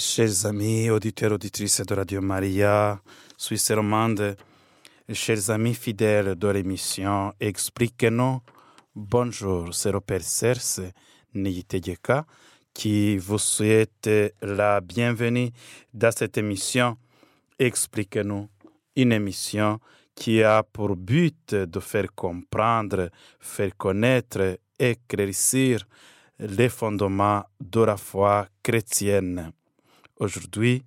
Chers 0.00 0.46
amis, 0.46 0.90
auditeurs, 0.90 1.32
auditrices 1.32 1.82
de 1.84 1.92
Radio 1.92 2.20
Maria, 2.20 3.02
Suisse 3.36 3.72
romande, 3.72 4.36
chers 5.12 5.50
amis 5.50 5.74
fidèles 5.74 6.36
de 6.36 6.46
l'émission 6.46 7.32
Expliquez-nous, 7.40 8.40
bonjour, 8.94 9.74
c'est 9.74 9.90
Père 10.06 10.22
Serse 10.22 10.82
Niyitegeka 11.34 12.24
qui 12.72 13.18
vous 13.18 13.38
souhaite 13.38 14.08
la 14.40 14.80
bienvenue 14.80 15.50
dans 15.92 16.12
cette 16.16 16.38
émission 16.38 16.96
Expliquez-nous, 17.58 18.48
une 18.94 19.10
émission 19.10 19.80
qui 20.14 20.44
a 20.44 20.62
pour 20.62 20.94
but 20.94 21.56
de 21.56 21.80
faire 21.80 22.14
comprendre, 22.14 23.10
faire 23.40 23.76
connaître, 23.76 24.60
éclaircir 24.78 25.88
les 26.38 26.68
fondements 26.68 27.42
de 27.58 27.80
la 27.80 27.96
foi 27.96 28.46
chrétienne. 28.62 29.52
Aujourd'hui, 30.18 30.82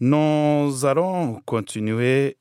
nous 0.00 0.84
allons 0.84 1.40
continuer 1.46 2.36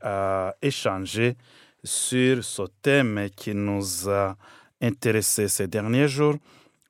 à 0.00 0.54
échanger 0.62 1.36
sur 1.84 2.42
ce 2.42 2.62
thème 2.80 3.28
qui 3.36 3.54
nous 3.54 4.08
a 4.08 4.34
intéressés 4.80 5.48
ces 5.48 5.68
derniers 5.68 6.08
jours, 6.08 6.36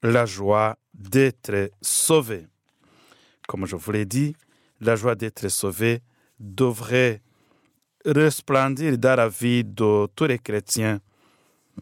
la 0.05 0.27
joie 0.27 0.77
d'être 0.95 1.73
sauvé. 1.81 2.47
Comme 3.49 3.67
je 3.67 3.75
vous 3.75 3.91
l'ai 3.91 4.05
dit, 4.07 4.37
la 4.81 4.95
joie 4.95 5.17
d'être 5.17 5.49
sauvé 5.49 6.01
devrait 6.39 7.21
resplendir 8.05 8.97
dans 8.97 9.17
la 9.17 9.29
vie 9.29 9.65
de 9.65 10.07
tous 10.15 10.27
les 10.27 10.39
chrétiens. 10.39 11.01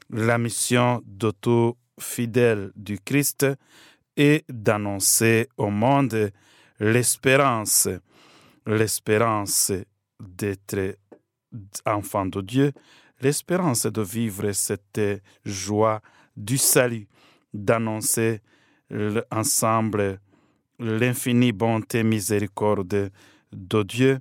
La 0.08 0.38
mission 0.38 1.02
de 1.04 1.30
tout 1.30 1.76
fidèle 2.00 2.72
du 2.74 2.98
Christ 2.98 3.46
est 4.16 4.44
d'annoncer 4.48 5.48
au 5.58 5.68
monde 5.68 6.30
l'espérance, 6.84 7.88
l'espérance 8.66 9.72
d'être 10.20 10.98
enfant 11.86 12.26
de 12.26 12.42
Dieu, 12.42 12.72
l'espérance 13.22 13.86
de 13.86 14.02
vivre 14.02 14.52
cette 14.52 15.00
joie 15.44 16.02
du 16.36 16.58
salut, 16.58 17.08
d'annoncer 17.54 18.42
ensemble 19.30 20.20
l'infinie 20.78 21.52
bonté 21.52 22.02
miséricorde 22.02 23.10
de 23.52 23.82
Dieu, 23.82 24.18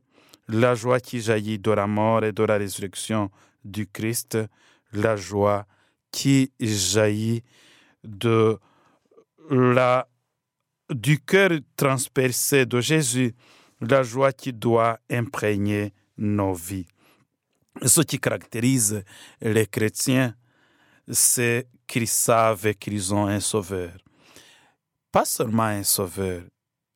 la 0.47 0.73
joie 0.73 1.02
qui 1.02 1.19
jaillit 1.19 1.59
de 1.59 1.72
la 1.72 1.88
mort 1.88 2.23
et 2.23 2.31
de 2.31 2.44
la 2.44 2.58
résurrection 2.58 3.30
du 3.66 3.88
Christ, 3.88 4.38
la 4.94 5.17
joie 5.17 5.66
qui 6.11 6.53
jaillit 6.61 7.44
de 8.03 8.58
la 9.50 10.08
du 10.89 11.20
cœur 11.20 11.52
transpercé 11.76 12.66
de 12.66 12.80
Jésus, 12.81 13.34
la 13.81 14.03
joie 14.03 14.31
qui 14.31 14.53
doit 14.53 15.00
imprégner 15.09 15.94
nos 16.17 16.53
vies. 16.53 16.88
Ce 17.81 18.02
qui 18.02 18.20
caractérise 18.20 19.03
les 19.42 19.66
chrétiens, 19.66 20.36
c'est 21.12 21.67
qu'ils 21.88 22.08
savent 22.08 22.73
qu'ils 22.75 23.14
ont 23.14 23.28
un 23.28 23.40
sauveur. 23.40 23.92
Pas 25.12 25.25
seulement 25.25 25.64
un 25.64 25.84
sauveur, 25.84 26.44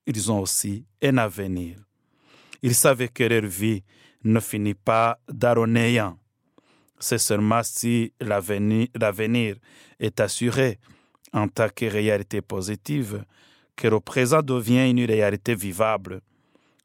ils 0.06 0.32
ont 0.32 0.42
aussi 0.42 0.86
un 1.02 1.18
avenir. 1.18 1.78
Ils 2.62 2.76
savent 2.76 3.08
que 3.10 3.24
leur 3.24 3.46
vie 3.46 3.84
ne 4.24 4.40
finit 4.40 4.74
pas 4.74 5.20
dans 5.32 5.68
néant. 5.68 6.18
C'est 7.00 7.20
seulement 7.20 7.62
si 7.64 8.14
l'avenir 8.20 9.56
est 10.00 10.20
assuré 10.20 10.80
en 11.34 11.48
tant 11.48 11.70
que 11.70 11.86
réalité 11.86 12.42
positive 12.42 13.24
que 13.78 13.88
le 13.88 14.02
présent 14.02 14.42
devient 14.42 14.90
une 14.90 15.06
réalité 15.06 15.56
vivable. 15.56 16.22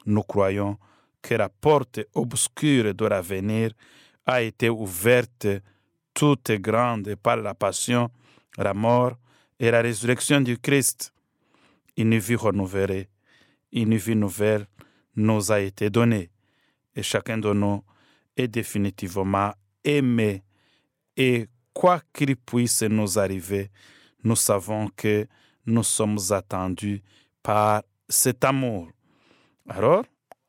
Nous 0.07 0.23
croyons 0.23 0.79
que 1.23 1.35
la 1.35 1.49
porte 1.49 2.01
obscure 2.15 2.95
de 2.95 3.07
l'avenir 3.07 3.73
a 4.27 4.43
été 4.43 4.69
ouverte 4.69 5.47
toute 6.15 6.53
grande 6.53 7.17
par 7.17 7.39
la 7.39 7.55
passion, 7.55 8.11
la 8.59 8.75
mort 8.75 9.17
et 9.59 9.71
la 9.71 9.81
résurrection 9.81 10.41
du 10.41 10.59
Christ. 10.59 11.13
Une 11.97 12.19
vie 12.19 12.37
renouvelée, 12.37 13.09
une 13.73 13.97
vie 13.97 14.17
nouvelle 14.17 14.67
nous 15.17 15.51
a 15.51 15.61
été 15.61 15.89
donnée 15.91 16.31
et 16.95 17.03
chacun 17.03 17.39
de 17.39 17.53
nous 17.53 17.83
est 18.37 18.49
définitivement 18.49 19.53
aimé. 19.83 20.43
Et 21.17 21.49
quoi 21.73 22.01
qu'il 22.13 22.37
puisse 22.37 22.83
nous 22.83 23.19
arriver, 23.19 23.71
nous 24.25 24.37
savons 24.37 24.89
que 24.95 25.27
nous 25.67 25.83
sommes 25.83 26.19
attendus 26.31 27.03
par 27.43 27.83
cet 28.09 28.45
amour. 28.45 28.89
Alors, 29.69 30.05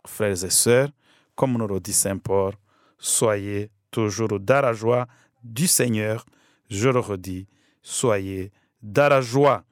frères 0.06 0.44
et 0.44 0.50
sœurs, 0.50 0.90
comme 1.36 1.58
nous 1.58 1.68
le 1.68 1.80
dit 1.80 1.94
Saint 1.94 2.18
Paul, 2.18 2.54
soyez 2.98 3.70
toujours 3.92 4.40
dans 4.40 4.62
la 4.62 4.74
joie 4.74 5.08
du 5.44 5.68
Seigneur. 5.68 6.26
Je 6.70 6.90
le 6.90 7.00
redis, 7.00 7.48
soyez 7.82 8.52
dans 8.82 9.10
la 9.10 9.22
joie. 9.22 9.64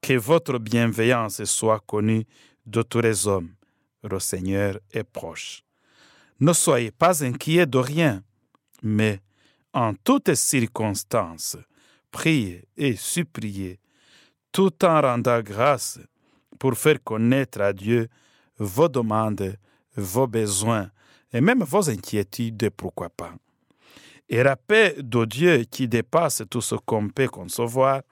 Que 0.00 0.14
votre 0.14 0.58
bienveillance 0.58 1.42
soit 1.44 1.80
connue 1.80 2.26
de 2.66 2.82
tous 2.82 3.00
les 3.00 3.26
hommes. 3.26 3.54
Le 4.02 4.20
Seigneur 4.20 4.78
est 4.92 5.04
proche. 5.04 5.62
Ne 6.40 6.52
soyez 6.52 6.90
pas 6.90 7.24
inquiets 7.24 7.64
de 7.64 7.78
rien, 7.78 8.22
mais 8.82 9.20
en 9.72 9.94
toutes 9.94 10.34
circonstances, 10.34 11.56
priez 12.10 12.68
et 12.76 12.96
suppliez 12.96 13.80
tout 14.54 14.84
en 14.84 15.00
rendant 15.00 15.42
grâce 15.42 15.98
pour 16.60 16.74
faire 16.74 17.02
connaître 17.02 17.60
à 17.60 17.72
Dieu 17.72 18.08
vos 18.56 18.88
demandes, 18.88 19.56
vos 19.96 20.28
besoins 20.28 20.90
et 21.32 21.40
même 21.40 21.64
vos 21.64 21.90
inquiétudes, 21.90 22.70
pourquoi 22.70 23.10
pas. 23.10 23.32
Et 24.28 24.44
la 24.44 24.54
paix 24.54 24.94
de 24.96 25.24
Dieu 25.24 25.64
qui 25.68 25.88
dépasse 25.88 26.44
tout 26.48 26.60
ce 26.60 26.76
qu'on 26.76 27.08
peut 27.08 27.26
concevoir 27.26 28.02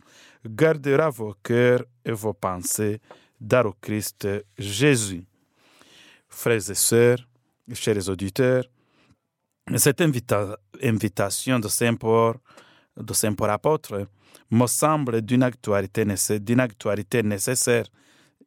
gardera 0.45 1.11
vos 1.11 1.35
cœurs 1.45 1.85
et 2.05 2.11
vos 2.11 2.33
pensées 2.35 3.01
dans 3.41 3.63
le 3.63 3.71
Christ 3.81 4.27
Jésus. 4.59 5.25
Frères 6.29 6.71
et 6.71 6.75
sœurs, 6.75 7.19
chers 7.73 8.09
auditeurs, 8.09 8.65
cette 9.77 10.01
invitation 10.01 11.61
de 11.61 11.69
Saint 11.69 11.95
Paul, 11.95 12.35
de 12.97 13.13
Saint 13.13 13.35
Paul 13.35 13.51
apôtre, 13.51 14.07
me 14.51 14.67
semble 14.67 15.23
d'une 15.23 15.43
actualité, 15.43 16.05
actualité 16.59 17.23
nécessaire. 17.23 17.87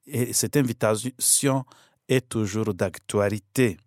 Et 0.08 0.34
cette 0.34 0.56
invitation 0.58 1.66
est 2.08 2.30
toujours 2.30 2.74
d'actualité. 2.74 3.78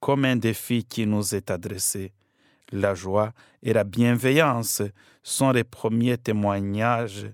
Comme 0.00 0.24
un 0.24 0.36
défi 0.36 0.84
qui 0.84 1.06
nous 1.06 1.34
est 1.34 1.50
adressé, 1.50 2.12
la 2.70 2.94
joie 2.94 3.32
et 3.62 3.72
la 3.72 3.84
bienveillance 3.84 4.82
sont 5.22 5.50
les 5.50 5.64
premiers 5.64 6.18
témoignages 6.18 7.26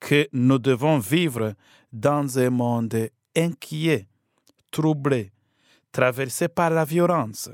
que 0.00 0.28
nous 0.32 0.58
devons 0.58 0.98
vivre 0.98 1.54
dans 1.92 2.38
un 2.38 2.50
monde 2.50 3.08
inquiet, 3.36 4.08
troublé, 4.70 5.32
traversé 5.92 6.48
par 6.48 6.70
la 6.70 6.84
violence. 6.84 7.50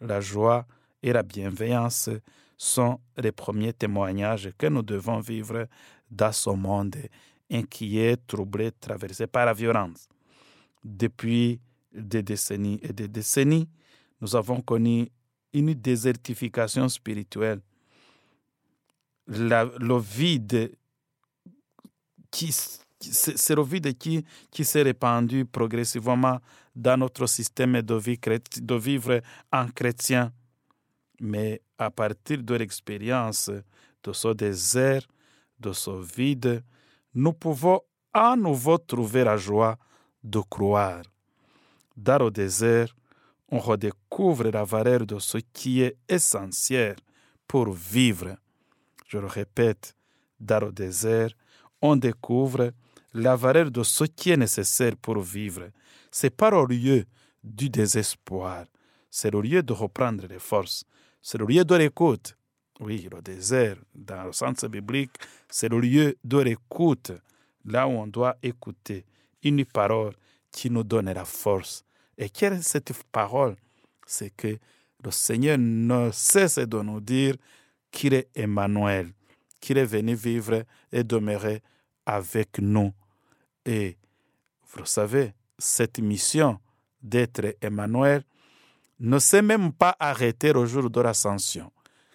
La 0.00 0.20
joie 0.20 0.66
et 1.02 1.12
la 1.12 1.22
bienveillance 1.22 2.10
sont 2.56 3.00
les 3.16 3.32
premiers 3.32 3.72
témoignages 3.72 4.50
que 4.56 4.66
nous 4.66 4.82
devons 4.82 5.20
vivre 5.20 5.66
dans 6.10 6.32
ce 6.32 6.50
monde 6.50 6.96
inquiet, 7.50 8.16
troublé, 8.26 8.72
traversé 8.72 9.26
par 9.26 9.46
la 9.46 9.52
violence. 9.52 10.08
Depuis 10.82 11.60
des 11.92 12.22
décennies 12.22 12.80
et 12.82 12.92
des 12.92 13.08
décennies, 13.08 13.68
nous 14.20 14.34
avons 14.36 14.60
connu 14.60 15.08
une 15.52 15.74
désertification 15.74 16.88
spirituelle. 16.88 17.60
le 19.26 19.98
vide 19.98 20.72
qui 22.30 22.52
c'est 23.12 23.54
le 23.54 23.62
vide 23.62 23.96
qui, 23.98 24.24
qui 24.50 24.64
s'est 24.64 24.82
répandu 24.82 25.44
progressivement 25.44 26.40
dans 26.74 26.96
notre 26.96 27.26
système 27.26 27.82
de 27.82 27.94
vie, 27.94 28.18
de 28.18 28.74
vivre 28.74 29.20
en 29.52 29.68
chrétien. 29.68 30.32
Mais 31.20 31.60
à 31.78 31.90
partir 31.90 32.42
de 32.42 32.54
l'expérience 32.54 33.50
de 34.02 34.12
ce 34.12 34.28
désert, 34.28 35.06
de 35.58 35.72
ce 35.72 35.90
vide, 36.16 36.62
nous 37.14 37.32
pouvons 37.32 37.80
à 38.12 38.36
nouveau 38.36 38.78
trouver 38.78 39.24
la 39.24 39.36
joie 39.36 39.76
de 40.22 40.40
croire. 40.40 41.02
Dans 41.96 42.18
le 42.18 42.30
désert, 42.30 42.94
on 43.48 43.58
redécouvre 43.58 44.50
la 44.50 44.64
valeur 44.64 45.06
de 45.06 45.18
ce 45.18 45.38
qui 45.38 45.82
est 45.82 45.96
essentiel 46.08 46.96
pour 47.46 47.72
vivre. 47.72 48.36
Je 49.06 49.18
le 49.18 49.26
répète, 49.26 49.96
dans 50.40 50.66
le 50.66 50.72
désert, 50.72 51.30
on 51.80 51.96
découvre 51.96 52.72
la 53.12 53.36
valeur 53.36 53.70
de 53.70 53.82
ce 53.82 54.04
qui 54.04 54.30
est 54.30 54.36
nécessaire 54.36 54.96
pour 54.96 55.20
vivre. 55.20 55.68
C'est 56.10 56.36
pas 56.36 56.50
au 56.56 56.66
lieu 56.66 57.04
du 57.42 57.68
désespoir, 57.68 58.64
c'est 59.10 59.30
le 59.30 59.40
lieu 59.40 59.62
de 59.62 59.72
reprendre 59.72 60.26
les 60.26 60.38
forces, 60.38 60.84
c'est 61.24 61.38
le 61.38 61.46
lieu 61.46 61.64
de 61.64 61.74
l'écoute. 61.74 62.36
Oui, 62.80 63.08
le 63.10 63.22
désert, 63.22 63.78
dans 63.94 64.24
le 64.24 64.32
sens 64.32 64.62
biblique, 64.66 65.12
c'est 65.48 65.70
le 65.70 65.80
lieu 65.80 66.18
de 66.22 66.38
l'écoute, 66.38 67.12
là 67.64 67.88
où 67.88 67.92
on 67.92 68.06
doit 68.06 68.36
écouter. 68.42 69.06
une 69.42 69.64
parole 69.64 70.14
qui 70.50 70.70
nous 70.70 70.84
donne 70.84 71.10
la 71.10 71.24
force. 71.24 71.82
Et 72.18 72.28
quelle 72.28 72.54
est 72.54 72.62
cette 72.62 72.92
parole? 73.10 73.56
C'est 74.06 74.30
que 74.36 74.58
le 75.02 75.10
Seigneur 75.10 75.56
ne 75.58 76.10
cesse 76.12 76.58
de 76.58 76.80
nous 76.82 77.00
dire 77.00 77.36
qu'il 77.90 78.12
est 78.12 78.28
Emmanuel, 78.34 79.12
qu'il 79.60 79.78
est 79.78 79.86
venu 79.86 80.14
vivre 80.14 80.62
et 80.92 81.04
demeurer 81.04 81.62
avec 82.04 82.58
nous. 82.58 82.92
Et 83.64 83.96
vous 84.74 84.84
savez, 84.84 85.32
cette 85.58 85.98
mission 86.00 86.58
d'être 87.02 87.56
Emmanuel 87.62 88.24
ne 89.00 89.18
s'est 89.18 89.42
même 89.42 89.72
pas 89.72 89.96
arrêtée 89.98 90.52
au 90.52 90.66
jour 90.66 90.88
de 90.90 91.00
l'ascension. 91.00 91.72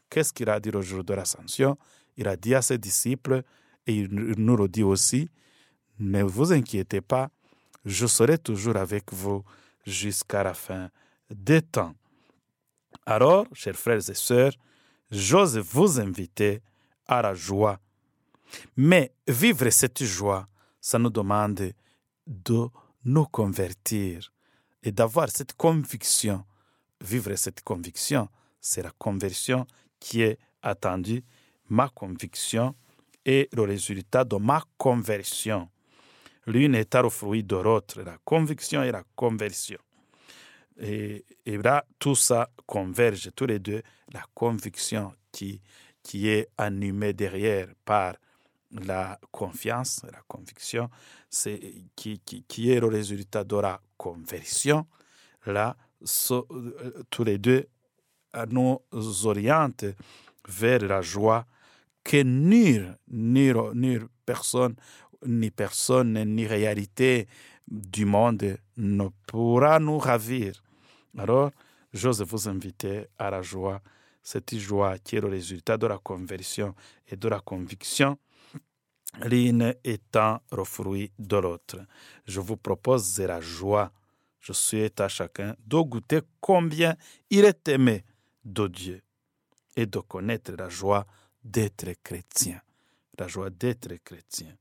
Qu'est-ce 0.10 0.34
qu'il 0.34 0.50
a 0.50 0.60
dit 0.60 0.70
au 0.70 0.82
jour 0.82 1.04
de 1.04 1.14
l'ascension? 1.14 1.78
Il 2.18 2.28
a 2.28 2.36
dit 2.36 2.56
à 2.56 2.62
ses 2.62 2.78
disciples, 2.78 3.44
et 3.86 3.96
il 3.96 4.10
nous 4.12 4.56
le 4.56 4.68
dit 4.68 4.84
aussi, 4.84 5.30
ne 6.00 6.24
vous 6.24 6.52
inquiétez 6.54 7.02
pas, 7.02 7.30
je 7.86 8.08
serai 8.08 8.38
toujours 8.38 8.78
avec 8.78 9.14
vous 9.14 9.44
jusqu'à 9.86 10.44
la 10.44 10.54
fin 10.54 10.90
des 11.30 11.62
temps. 11.62 11.94
Alors, 13.06 13.46
chers 13.54 13.76
frères 13.76 14.10
et 14.10 14.14
sœurs, 14.14 14.54
j'ose 15.12 15.58
vous 15.58 16.00
inviter 16.00 16.62
à 17.08 17.22
la 17.22 17.34
joie. 17.34 17.80
Mais 18.78 19.12
vivre 19.28 19.70
cette 19.70 20.04
joie, 20.04 20.48
ça 20.82 21.00
nous 21.00 21.10
demande 21.10 21.74
de 22.28 22.68
nous 23.06 23.26
convertir 23.26 24.32
et 24.84 24.92
d'avoir 24.92 25.30
cette 25.30 25.54
conviction. 25.54 26.44
Vivre 27.02 27.36
cette 27.36 27.64
conviction, 27.64 28.28
c'est 28.60 28.82
la 28.82 28.92
conversion 28.98 29.66
qui 30.00 30.22
est 30.22 30.38
attendue, 30.62 31.24
ma 31.70 31.90
conviction 31.90 32.76
est 33.26 33.54
le 33.54 33.64
résultat 33.64 34.24
de 34.24 34.36
ma 34.38 34.64
conversion. 34.78 35.70
L'une 36.46 36.76
est 36.76 36.96
au 36.96 37.10
fruit 37.10 37.44
de 37.44 37.56
l'autre, 37.56 38.02
la 38.02 38.18
conviction 38.26 38.84
et 38.84 38.92
la 38.92 39.04
conversion. 39.16 39.78
Et, 40.82 41.26
là, 41.46 41.86
tout 42.00 42.16
ça 42.16 42.50
converge, 42.66 43.30
tous 43.36 43.46
les 43.46 43.60
deux, 43.60 43.82
la 44.14 44.24
conviction 44.34 45.14
qui, 45.32 45.62
qui 46.02 46.30
est 46.30 46.48
animée 46.58 47.14
derrière 47.14 47.68
par 47.84 48.16
la 48.72 49.20
confiance, 49.32 50.02
la 50.12 50.22
conviction, 50.28 50.90
c'est 51.30 51.60
qui, 51.96 52.20
qui, 52.20 52.72
est 52.72 52.80
le 52.80 52.88
résultat 52.88 53.44
de 53.44 53.58
la 53.58 53.82
conversion. 53.98 54.88
Tous 57.10 57.24
les 57.24 57.38
deux 57.38 57.68
nous 58.50 58.80
orientent 59.26 59.86
vers 60.48 60.82
la 60.82 61.02
joie 61.02 61.46
que 62.04 62.24
nulle 62.24 62.96
personne 64.26 64.76
ni 65.26 65.52
personne, 65.52 66.24
ni 66.24 66.48
réalité 66.48 67.28
du 67.68 68.06
monde 68.06 68.58
ne 68.78 69.08
pourra 69.28 69.80
nous 69.80 69.98
ravir. 69.98 70.64
Alors, 71.18 71.52
j'ose 71.94 72.22
vous 72.22 72.48
inviter 72.48 73.08
à 73.18 73.30
la 73.30 73.42
joie, 73.42 73.82
cette 74.24 74.56
joie 74.58 74.98
qui 75.00 75.18
est 75.18 75.22
le 75.22 75.28
résultat 75.28 75.78
de 75.78 75.88
la 75.88 75.98
conversion 75.98 76.74
et 77.08 77.16
de 77.16 77.28
la 77.28 77.40
conviction, 77.40 78.18
l'une 79.26 79.76
étant 79.84 80.40
le 80.52 80.64
fruit 80.64 81.12
de 81.20 81.38
l'autre. 81.38 81.78
Je 82.26 82.40
vous 82.40 82.58
propose 82.58 83.20
la 83.20 83.42
joie. 83.42 83.92
Je 84.40 84.54
souhaite 84.54 85.02
à 85.02 85.08
chacun 85.08 85.56
de 85.66 85.78
goûter 85.80 86.22
combien 86.40 86.96
il 87.30 87.46
est 87.46 87.68
aimé 87.68 88.04
de 88.46 88.68
Dieu 88.68 89.02
et 89.76 89.86
de 89.86 90.00
connaître 90.00 90.54
la 90.54 90.70
joie 90.70 91.06
d'être 91.44 91.92
chrétien. 92.04 92.62
La 93.18 93.28
joie 93.28 93.50
d'être 93.50 93.94
chrétien. 94.04 94.56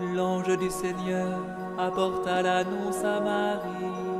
l'ange 0.00 0.56
du 0.58 0.70
Seigneur 0.70 1.38
apporta 1.78 2.42
l'annonce 2.42 3.04
à 3.04 3.20
Marie. 3.20 4.13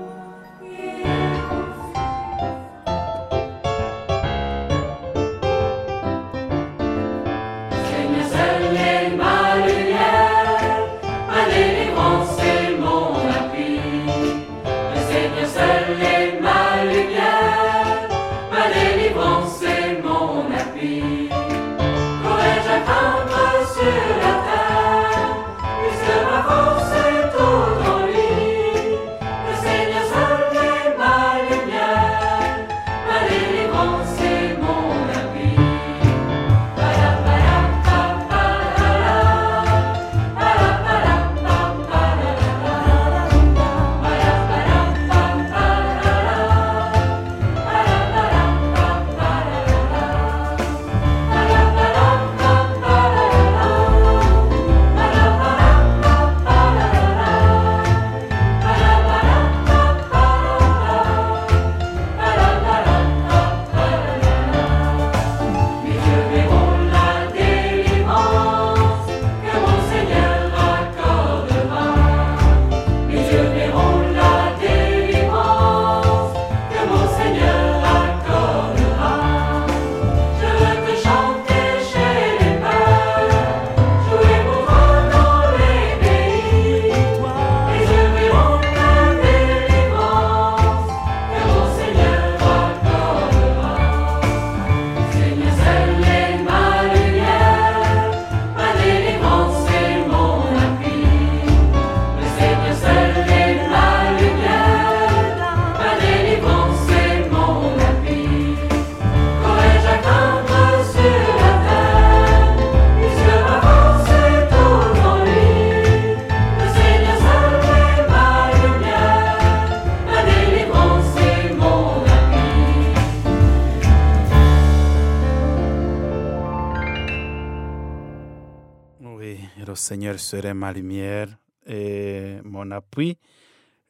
Seigneur 129.74 130.18
serait 130.18 130.54
ma 130.54 130.72
lumière 130.72 131.28
et 131.66 132.38
mon 132.44 132.70
appui. 132.70 133.18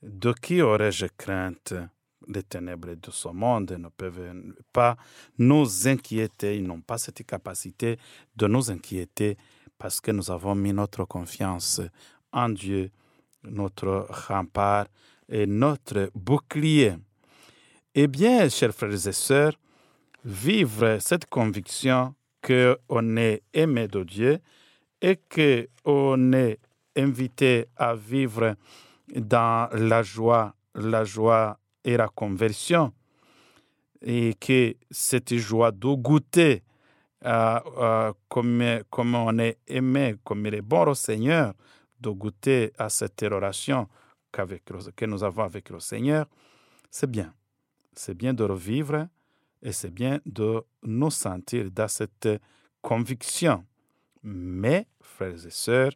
De 0.02 0.32
qui 0.32 0.60
aurais-je 0.60 1.06
crainte 1.16 1.74
Les 2.28 2.42
ténèbres 2.42 2.94
de 2.94 3.10
ce 3.10 3.28
monde? 3.28 3.72
Ne 3.72 3.88
peuvent 3.88 4.34
pas 4.72 4.96
nous 5.38 5.88
inquiéter? 5.88 6.56
Ils 6.56 6.66
n'ont 6.66 6.80
pas 6.80 6.98
cette 6.98 7.24
capacité 7.24 7.98
de 8.36 8.46
nous 8.46 8.70
inquiéter 8.70 9.36
parce 9.78 10.00
que 10.00 10.10
nous 10.10 10.30
avons 10.30 10.54
mis 10.54 10.72
notre 10.72 11.04
confiance 11.04 11.80
en 12.32 12.48
Dieu, 12.48 12.90
notre 13.42 14.06
rempart 14.28 14.86
et 15.28 15.46
notre 15.46 16.10
bouclier. 16.14 16.94
Eh 17.94 18.06
bien, 18.08 18.48
chers 18.48 18.74
frères 18.74 19.06
et 19.06 19.12
sœurs, 19.12 19.54
vivre 20.24 20.98
cette 21.00 21.26
conviction 21.26 22.14
qu'on 22.42 23.16
est 23.16 23.42
aimé 23.52 23.88
de 23.88 24.02
Dieu, 24.02 24.38
et 25.04 25.20
qu'on 25.28 26.32
est 26.32 26.58
invité 26.96 27.66
à 27.76 27.94
vivre 27.94 28.56
dans 29.14 29.68
la 29.72 30.02
joie, 30.02 30.54
la 30.74 31.04
joie 31.04 31.58
et 31.84 31.98
la 31.98 32.08
conversion. 32.08 32.92
et 34.06 34.34
que 34.34 34.74
cette 34.90 35.34
joie 35.36 35.72
de 35.72 35.94
goûter 35.94 36.62
comme, 38.28 38.80
comme 38.90 39.14
on 39.14 39.38
est 39.38 39.58
aimé, 39.66 40.16
comme 40.24 40.46
il 40.46 40.54
est 40.54 40.62
bon 40.62 40.88
au 40.88 40.94
Seigneur, 40.94 41.54
de 42.00 42.10
goûter 42.10 42.72
à 42.78 42.88
cette 42.90 43.20
relation 43.22 43.88
que 44.30 45.04
nous 45.06 45.24
avons 45.24 45.42
avec 45.42 45.70
le 45.70 45.80
Seigneur, 45.80 46.26
c'est 46.90 47.10
bien. 47.10 47.32
C'est 47.94 48.14
bien 48.14 48.34
de 48.34 48.44
revivre 48.44 49.06
et 49.62 49.72
c'est 49.72 49.92
bien 49.92 50.20
de 50.26 50.62
nous 50.82 51.10
sentir 51.10 51.70
dans 51.70 51.88
cette 51.88 52.28
conviction. 52.82 53.64
Mais, 54.22 54.86
frères 55.04 55.46
et 55.46 55.50
sœurs, 55.50 55.92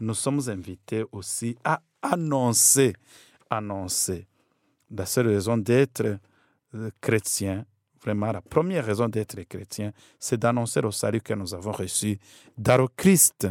nous 0.00 0.14
sommes 0.14 0.40
invités 0.48 1.04
aussi 1.12 1.56
à 1.64 1.80
annoncer, 2.02 2.94
annoncer. 3.50 4.26
La 4.90 5.06
seule 5.06 5.28
raison 5.28 5.56
d'être 5.56 6.18
euh, 6.74 6.90
chrétien, 7.00 7.64
vraiment 8.02 8.32
la 8.32 8.40
première 8.40 8.84
raison 8.84 9.08
d'être 9.08 9.40
chrétien, 9.42 9.92
c'est 10.18 10.38
d'annoncer 10.38 10.80
le 10.80 10.90
salut 10.90 11.20
que 11.20 11.34
nous 11.34 11.54
avons 11.54 11.72
reçu 11.72 12.18
le 12.58 12.86
Christ. 12.96 13.46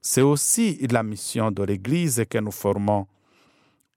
C'est 0.00 0.22
aussi 0.22 0.78
la 0.86 1.02
mission 1.02 1.50
de 1.50 1.62
l'Église 1.62 2.24
que 2.28 2.38
nous 2.38 2.52
formons. 2.52 3.06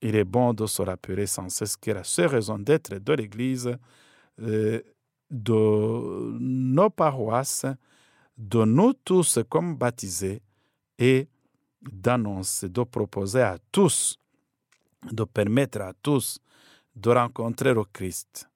Il 0.02 0.16
est 0.16 0.26
bon 0.26 0.54
de 0.54 0.66
se 0.66 0.82
rappeler 0.82 1.28
sans 1.28 1.48
cesse 1.48 1.78
que 1.78 1.92
la 1.92 2.04
seule 2.04 2.28
raison 2.28 2.60
d'être 2.60 2.96
de 2.96 3.14
l'Église, 3.14 3.78
euh, 4.42 4.82
de 5.30 6.38
nos 6.40 6.90
paroisses, 6.90 7.66
de 8.38 8.66
nous 8.66 8.94
tous 8.94 9.40
comme 9.50 9.76
baptisés, 9.76 10.42
est 10.98 11.28
d'annoncer, 11.82 12.70
de 12.70 12.84
proposer 12.84 13.42
à 13.42 13.58
tous, 13.72 14.18
de 15.12 15.24
permettre 15.24 15.82
à 15.82 15.94
tous 15.94 16.40
de 16.96 17.10
rencontrer 17.10 17.74
le 17.74 17.84
Christ, 17.86 18.50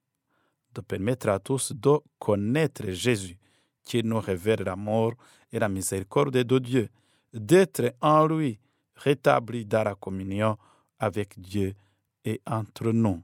de 0.73 0.81
permettre 0.81 1.29
à 1.29 1.39
tous 1.39 1.71
de 1.73 1.99
connaître 2.19 2.91
Jésus, 2.91 3.37
qui 3.83 4.03
nous 4.03 4.19
révèle 4.19 4.63
l'amour 4.63 5.13
et 5.51 5.59
la 5.59 5.69
miséricorde 5.69 6.43
de 6.43 6.59
Dieu, 6.59 6.89
d'être 7.33 7.95
en 8.01 8.27
lui 8.27 8.59
rétabli 8.95 9.65
dans 9.65 9.83
la 9.83 9.95
communion 9.95 10.57
avec 10.99 11.39
Dieu 11.39 11.73
et 12.25 12.41
entre 12.45 12.91
nous. 12.91 13.21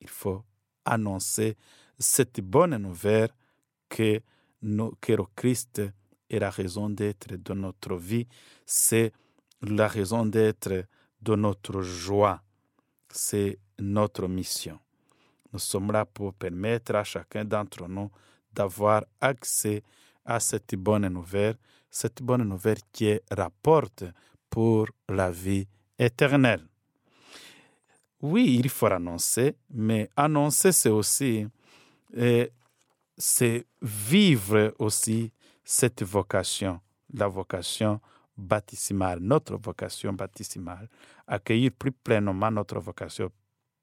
Il 0.00 0.08
faut 0.08 0.44
annoncer 0.84 1.56
cette 1.98 2.40
bonne 2.40 2.76
nouvelle 2.76 3.30
que, 3.88 4.20
que 5.00 5.12
le 5.12 5.24
Christ 5.34 5.82
est 6.30 6.38
la 6.38 6.50
raison 6.50 6.88
d'être 6.88 7.34
de 7.34 7.52
notre 7.54 7.96
vie, 7.96 8.26
c'est 8.64 9.12
la 9.62 9.88
raison 9.88 10.24
d'être 10.24 10.86
de 11.20 11.34
notre 11.36 11.82
joie, 11.82 12.42
c'est 13.10 13.58
notre 13.78 14.26
mission. 14.28 14.78
Nous 15.52 15.58
sommes 15.58 15.92
là 15.92 16.04
pour 16.04 16.32
permettre 16.32 16.94
à 16.94 17.04
chacun 17.04 17.44
d'entre 17.44 17.86
nous 17.88 18.10
d'avoir 18.52 19.04
accès 19.20 19.82
à 20.24 20.40
cette 20.40 20.74
bonne 20.76 21.08
nouvelle, 21.08 21.56
cette 21.90 22.22
bonne 22.22 22.44
nouvelle 22.44 22.78
qui 22.92 23.18
rapporte 23.30 24.04
pour 24.48 24.86
la 25.08 25.30
vie 25.30 25.66
éternelle. 25.98 26.66
Oui, 28.20 28.56
il 28.58 28.68
faut 28.68 28.86
annoncer, 28.86 29.56
mais 29.70 30.08
annoncer, 30.16 30.72
c'est 30.72 30.88
aussi 30.88 31.46
c'est 33.24 33.66
vivre 33.80 34.74
aussi 34.80 35.32
cette 35.62 36.02
vocation, 36.02 36.80
la 37.14 37.28
vocation 37.28 38.00
baptismale, 38.36 39.20
notre 39.20 39.56
vocation 39.58 40.12
baptismale. 40.12 40.88
Accueillir 41.28 41.70
plus 41.70 41.92
pleinement 41.92 42.50
notre 42.50 42.80
vocation 42.80 43.30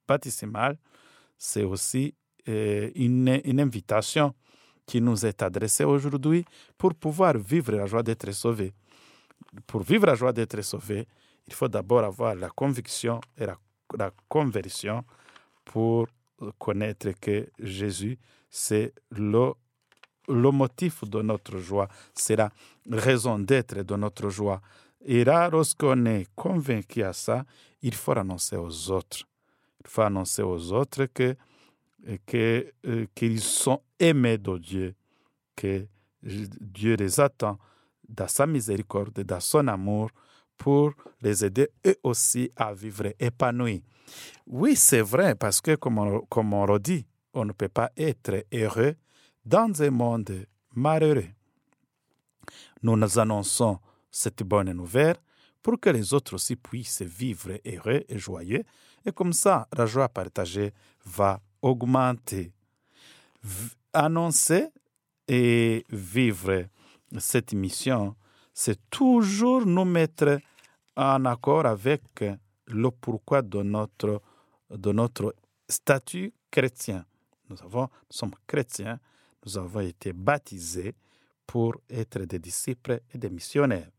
baptismale, 0.05 0.77
c'est 1.37 1.63
aussi 1.63 2.13
euh, 2.49 2.91
une, 2.95 3.39
une, 3.45 3.61
invitation 3.61 4.35
qui 4.85 4.99
nous 4.99 5.25
est 5.25 5.41
adressée 5.41 5.85
aujourd'hui 5.85 6.43
pour 6.77 6.93
pouvoir 6.93 7.37
vivre 7.37 7.71
la 7.71 7.85
joie 7.85 8.03
d'être 8.03 8.29
sauvé. 8.33 8.73
Pour 9.65 9.83
vivre 9.83 10.05
la 10.07 10.15
joie 10.15 10.33
d'être 10.33 10.61
sauvé, 10.63 11.07
il 11.47 11.53
faut 11.53 11.69
d'abord 11.69 12.03
avoir 12.03 12.35
la 12.35 12.49
conviction 12.49 13.21
et 13.37 13.45
la, 13.45 13.57
la 13.97 14.11
conversion 14.27 15.05
pour 15.63 16.07
connaître 16.57 17.11
que 17.21 17.49
Jésus, 17.57 18.17
c'est 18.49 18.93
le, 19.11 19.53
le 20.27 20.51
motif 20.51 21.03
de 21.03 21.21
notre 21.21 21.57
joie, 21.57 21.87
c'est 22.13 22.35
la 22.35 22.49
raison 22.89 23.39
d'être 23.39 23.81
de 23.81 23.95
notre 23.95 24.29
joie. 24.29 24.61
Et 25.05 25.23
là, 25.23 25.49
lorsqu'on 25.49 26.05
est 26.05 26.27
convaincu 26.35 27.03
à 27.03 27.13
ça, 27.13 27.45
il 27.81 27.95
faut 27.95 28.17
annoncer 28.17 28.57
aux 28.57 28.91
autres. 28.91 29.23
Il 29.83 29.89
faut 29.89 30.01
annoncer 30.01 30.41
aux 30.41 30.73
autres 30.73 31.05
que 31.05 31.35
qu'ils 32.25 32.71
que 33.13 33.37
sont 33.37 33.81
aimés 33.99 34.37
de 34.37 34.57
Dieu, 34.57 34.95
que 35.55 35.85
Dieu 36.23 36.95
les 36.95 37.19
attend 37.19 37.57
dans 38.07 38.27
sa 38.27 38.47
miséricorde, 38.47 39.21
dans 39.21 39.39
son 39.39 39.67
amour, 39.67 40.09
pour 40.57 40.93
les 41.21 41.45
aider 41.45 41.69
eux 41.85 41.97
aussi 42.03 42.51
à 42.55 42.73
vivre 42.73 43.13
épanouis. 43.19 43.83
Oui, 44.47 44.75
c'est 44.75 45.01
vrai, 45.01 45.35
parce 45.35 45.61
que 45.61 45.75
comme 45.75 45.99
on, 45.99 46.21
comme 46.21 46.53
on 46.53 46.65
le 46.65 46.79
dit, 46.79 47.05
on 47.33 47.45
ne 47.45 47.51
peut 47.51 47.69
pas 47.69 47.91
être 47.97 48.45
heureux 48.53 48.95
dans 49.45 49.81
un 49.81 49.89
monde 49.91 50.45
malheureux. 50.75 51.29
Nous 52.81 52.95
nous 52.95 53.19
annonçons 53.19 53.79
cette 54.11 54.43
bonne 54.43 54.71
nouvelle 54.71 55.17
pour 55.61 55.79
que 55.79 55.89
les 55.89 56.13
autres 56.13 56.35
aussi 56.35 56.55
puissent 56.55 57.01
vivre 57.01 57.59
heureux 57.65 58.03
et 58.07 58.17
joyeux, 58.17 58.63
et 59.05 59.11
comme 59.11 59.33
ça, 59.33 59.67
la 59.75 59.85
joie 59.85 60.09
partagée 60.09 60.73
va 61.05 61.39
augmenter. 61.61 62.51
Annoncer 63.93 64.67
et 65.27 65.83
vivre 65.89 66.65
cette 67.17 67.53
mission, 67.53 68.15
c'est 68.53 68.79
toujours 68.89 69.65
nous 69.65 69.85
mettre 69.85 70.39
en 70.95 71.25
accord 71.25 71.65
avec 71.65 72.01
le 72.67 72.91
pourquoi 72.91 73.41
de 73.41 73.61
notre, 73.63 74.21
de 74.69 74.91
notre 74.91 75.35
statut 75.67 76.33
chrétien. 76.51 77.05
Nous, 77.49 77.61
avons, 77.63 77.89
sommes 78.09 78.35
chrétiens, 78.45 78.99
nous 79.45 79.57
avons 79.57 79.79
été 79.79 80.13
baptisés 80.13 80.93
pour 81.47 81.75
être 81.89 82.19
des 82.19 82.39
disciples 82.39 83.01
et 83.13 83.17
des 83.17 83.29
missionnaires. 83.29 83.89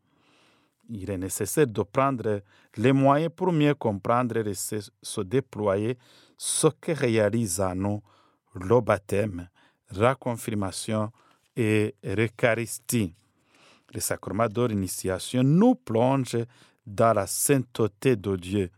Il 0.89 1.11
est 1.11 1.19
nécessaire 1.19 1.67
de 1.67 1.83
prendre 1.83 2.43
les 2.77 2.93
moyens 2.93 3.33
pour 3.35 3.53
mieux 3.53 3.75
comprendre 3.75 4.37
et 4.39 4.55
se, 4.55 4.77
se 5.03 5.21
déployer 5.21 5.99
ce 6.37 6.69
que 6.69 6.93
réalise 6.93 7.61
à 7.61 7.75
nous 7.75 8.03
le 8.55 8.81
baptême, 8.81 9.49
la 9.93 10.15
confirmation 10.15 11.11
et 11.57 11.95
l'Eucharistie. 12.03 13.15
Le 13.93 14.01
sacrement 14.01 14.49
de 14.49 14.67
l'initiation 14.67 15.43
nous 15.43 15.75
plonge 15.75 16.37
dans 16.87 17.13
la 17.13 17.27
sainteté 17.27 18.17
de 18.17 18.37
Dieu. 18.37 18.71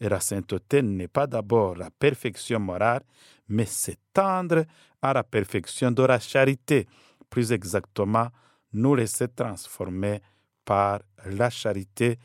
Et 0.00 0.08
la 0.08 0.20
sainteté 0.20 0.82
n'est 0.82 1.08
pas 1.08 1.26
d'abord 1.26 1.76
la 1.76 1.90
perfection 1.90 2.58
morale, 2.60 3.02
mais 3.48 3.66
s'étendre 3.66 4.64
à 5.02 5.12
la 5.12 5.22
perfection 5.22 5.90
de 5.90 6.02
la 6.02 6.18
charité. 6.18 6.86
Plus 7.28 7.52
exactement, 7.52 8.28
nous 8.72 8.94
laisser 8.94 9.28
transformer 9.28 10.20
par 10.64 11.00
la 11.26 11.50
charité 11.50 12.18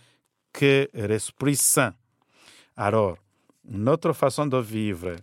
que 0.51 0.89
l'Esprit 0.93 1.55
Saint. 1.55 1.93
Alors, 2.75 3.17
notre 3.65 4.13
façon 4.13 4.45
de 4.47 4.57
vivre 4.57 5.15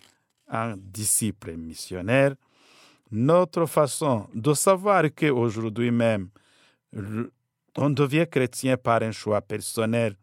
en 0.50 0.75
disciple 0.76 1.57
missionnaire, 1.57 2.35
notre 3.11 3.67
façon 3.67 4.29
de 4.35 4.55
savoir 4.55 5.05
qu'aujourd'hui 5.15 5.91
même, 5.91 6.29
on 7.76 7.91
devient 7.91 8.26
chrétien 8.31 8.76
par 8.76 9.03
un 9.03 9.12
choix 9.12 9.41
personnel. 9.41 10.17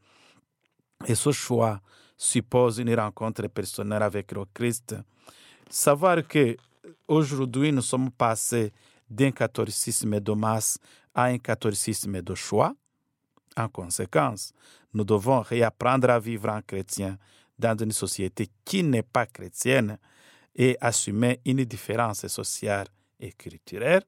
Et 1.06 1.16
ce 1.16 1.32
choix 1.32 1.80
suppose 2.18 2.80
une 2.80 2.94
rencontre 2.96 3.48
personnelle 3.48 4.04
avec 4.04 4.32
le 4.32 4.46
Christ. 4.54 4.96
Savoir 5.70 6.28
que 6.28 6.56
aujourd'hui 7.08 7.72
nous 7.72 7.82
sommes 7.82 8.12
passés 8.12 8.72
d'un 9.10 9.32
catholicisme 9.32 10.20
de 10.20 10.32
masse 10.34 10.78
à 11.14 11.26
un 11.26 11.38
catholicisme 11.38 12.22
de 12.22 12.36
choix. 12.36 12.74
En 13.56 13.70
conséquence, 13.70 14.54
nous 14.94 15.04
devons 15.04 15.42
réapprendre 15.42 16.10
à 16.10 16.20
vivre 16.20 16.50
en 16.50 16.62
chrétien 16.62 17.18
dans 17.58 17.78
une 17.78 17.92
société 17.92 18.50
qui 18.66 18.84
n'est 18.84 19.04
pas 19.04 19.26
chrétienne 19.26 19.98
et 20.56 20.78
assumer 20.82 21.40
une 21.46 21.64
différence 21.66 22.28
sociale 22.28 22.88
et 23.20 23.32
culturelle. 23.32 24.04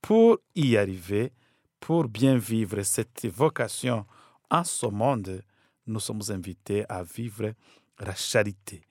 Pour 0.00 0.38
y 0.54 0.76
arriver, 0.76 1.32
pour 1.78 2.08
bien 2.08 2.36
vivre 2.36 2.82
cette 2.82 3.26
vocation 3.26 4.06
en 4.50 4.64
ce 4.64 4.86
monde, 4.86 5.42
nous 5.86 6.00
sommes 6.00 6.22
invités 6.28 6.84
à 6.88 7.02
vivre 7.02 7.52
la 7.98 8.14
charité, 8.14 8.82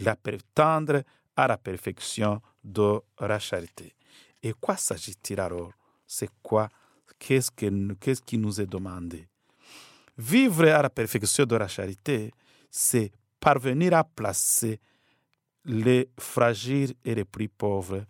la 0.00 0.16
tendre 0.54 1.02
à 1.36 1.46
la 1.46 1.56
perfection 1.56 2.40
de 2.62 3.00
la 3.20 3.38
charité. 3.38 3.94
Et 4.42 4.52
quoi 4.52 4.76
s'agit-il 4.76 5.40
alors? 5.40 5.72
C'est 6.06 6.30
quoi? 6.42 6.68
Qu'est-ce 7.18 7.50
qu'est-ce 7.50 8.22
qui 8.22 8.38
nous 8.38 8.60
est 8.60 8.66
demandé? 8.66 9.28
Vivre 10.16 10.68
à 10.68 10.82
la 10.82 10.90
perfection 10.90 11.44
de 11.44 11.56
la 11.56 11.68
charité, 11.68 12.32
c'est 12.70 13.12
parvenir 13.40 13.94
à 13.94 14.04
placer 14.04 14.80
les 15.64 16.08
fragiles 16.18 16.94
et 17.04 17.14
les 17.14 17.24
plus 17.24 17.48
pauvres 17.48 18.04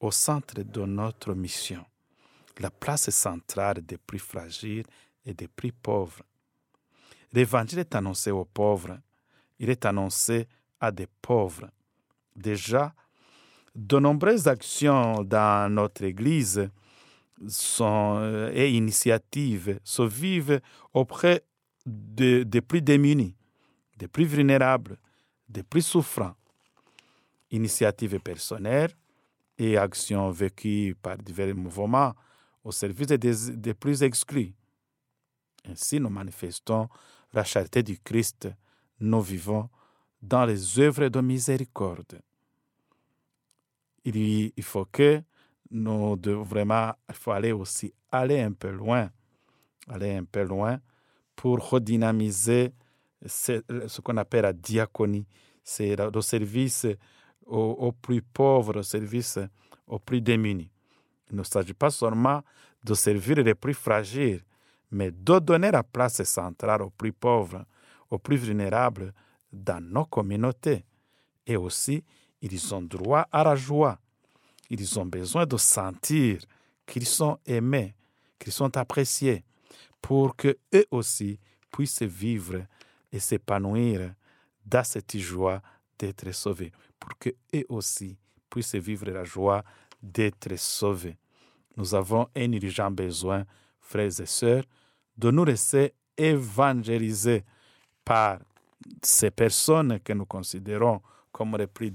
au 0.00 0.10
centre 0.10 0.62
de 0.62 0.84
notre 0.84 1.34
mission. 1.34 1.84
La 2.60 2.70
place 2.70 3.10
centrale 3.10 3.82
des 3.82 3.98
plus 3.98 4.18
fragiles 4.18 4.86
et 5.24 5.34
des 5.34 5.48
plus 5.48 5.72
pauvres. 5.72 6.22
L'évangile 7.32 7.80
est 7.80 7.94
annoncé 7.94 8.30
aux 8.30 8.44
pauvres. 8.44 8.98
Il 9.58 9.70
est 9.70 9.84
annoncé 9.84 10.48
à 10.80 10.90
des 10.90 11.08
pauvres. 11.22 11.70
Déjà, 12.34 12.94
de 13.74 13.98
nombreuses 13.98 14.48
actions 14.48 15.22
dans 15.22 15.72
notre 15.72 16.02
Église 16.04 16.68
sont, 17.46 18.16
euh, 18.18 18.50
et 18.52 18.70
initiatives 18.70 19.78
se 19.84 20.02
vivent 20.02 20.60
auprès 20.92 21.44
des 21.86 22.60
plus 22.60 22.82
démunis, 22.82 23.34
des 23.96 24.08
plus 24.08 24.24
vulnérables, 24.24 24.98
des 25.48 25.62
plus 25.62 25.82
souffrants. 25.82 26.34
Initiatives 27.50 28.20
personnelles 28.20 28.92
et 29.56 29.78
actions 29.78 30.30
vécues 30.30 30.94
par 31.00 31.16
divers 31.16 31.54
mouvements 31.54 32.12
au 32.62 32.72
service 32.72 33.06
des, 33.06 33.56
des 33.56 33.74
plus 33.74 34.02
exclus. 34.02 34.52
Ainsi, 35.64 35.98
nous 35.98 36.10
manifestons 36.10 36.88
la 37.32 37.44
charité 37.44 37.82
du 37.82 37.98
Christ. 37.98 38.48
Nous 39.00 39.22
vivons 39.22 39.70
dans 40.20 40.44
les 40.44 40.78
œuvres 40.78 41.08
de 41.08 41.20
miséricorde. 41.20 42.20
Il, 44.04 44.52
faut 44.62 44.86
que 44.86 45.22
nous 45.70 46.16
devons 46.16 46.42
vraiment, 46.42 46.92
il 47.08 47.14
faut 47.14 47.32
aller 47.32 47.52
aussi 47.52 47.92
aller 48.10 48.40
un 48.40 48.52
peu 48.52 48.70
loin, 48.70 49.10
aller 49.88 50.14
un 50.14 50.24
peu 50.24 50.42
loin 50.42 50.80
pour 51.36 51.68
redynamiser 51.70 52.72
ce, 53.26 54.00
qu'on 54.00 54.16
appelle 54.16 54.42
la 54.42 54.52
diaconie, 54.52 55.26
c'est 55.62 55.94
le 55.96 56.20
service 56.20 56.86
aux, 57.44 57.76
aux, 57.78 57.92
plus 57.92 58.22
pauvres, 58.22 58.74
le 58.74 58.82
service 58.82 59.38
aux 59.86 59.98
plus 59.98 60.20
démunis. 60.20 60.70
Il 61.30 61.36
ne 61.36 61.42
s'agit 61.42 61.74
pas 61.74 61.90
seulement 61.90 62.42
de 62.82 62.94
servir 62.94 63.36
les 63.36 63.54
plus 63.54 63.74
fragiles, 63.74 64.42
mais 64.90 65.10
de 65.10 65.38
donner 65.38 65.70
la 65.70 65.82
place 65.82 66.22
centrale 66.22 66.82
aux 66.82 66.90
plus 66.90 67.12
pauvres, 67.12 67.64
aux 68.10 68.18
plus 68.18 68.36
vulnérables 68.36 69.12
dans 69.52 69.82
nos 69.82 70.04
communautés. 70.04 70.84
Et 71.46 71.56
aussi, 71.56 72.04
ils 72.40 72.74
ont 72.74 72.82
droit 72.82 73.26
à 73.32 73.44
la 73.44 73.56
joie. 73.56 73.98
Ils 74.70 74.98
ont 74.98 75.06
besoin 75.06 75.46
de 75.46 75.56
sentir 75.56 76.40
qu'ils 76.86 77.06
sont 77.06 77.38
aimés, 77.46 77.94
qu'ils 78.38 78.52
sont 78.52 78.76
appréciés, 78.76 79.44
pour 80.00 80.36
que 80.36 80.58
eux 80.74 80.86
aussi 80.90 81.38
puissent 81.70 82.02
vivre 82.02 82.64
et 83.10 83.18
s'épanouir 83.18 84.14
dans 84.64 84.84
cette 84.84 85.16
joie 85.16 85.62
d'être 85.98 86.30
sauvés, 86.32 86.72
pour 86.98 87.16
que 87.18 87.30
eux 87.54 87.64
aussi 87.68 88.16
puissent 88.50 88.74
vivre 88.74 89.10
la 89.10 89.24
joie 89.24 89.64
d'être 90.02 90.56
sauvés. 90.56 91.16
Nous 91.76 91.94
avons 91.94 92.28
un 92.36 92.52
urgent 92.52 92.90
besoin, 92.90 93.44
frères 93.80 94.20
et 94.20 94.26
sœurs, 94.26 94.64
de 95.16 95.30
nous 95.30 95.44
laisser 95.44 95.94
évangéliser 96.16 97.44
par 98.04 98.38
ces 99.02 99.30
personnes 99.30 100.00
que 100.00 100.12
nous 100.12 100.26
considérons 100.26 101.00
comme 101.32 101.56
les 101.56 101.66
plus 101.66 101.92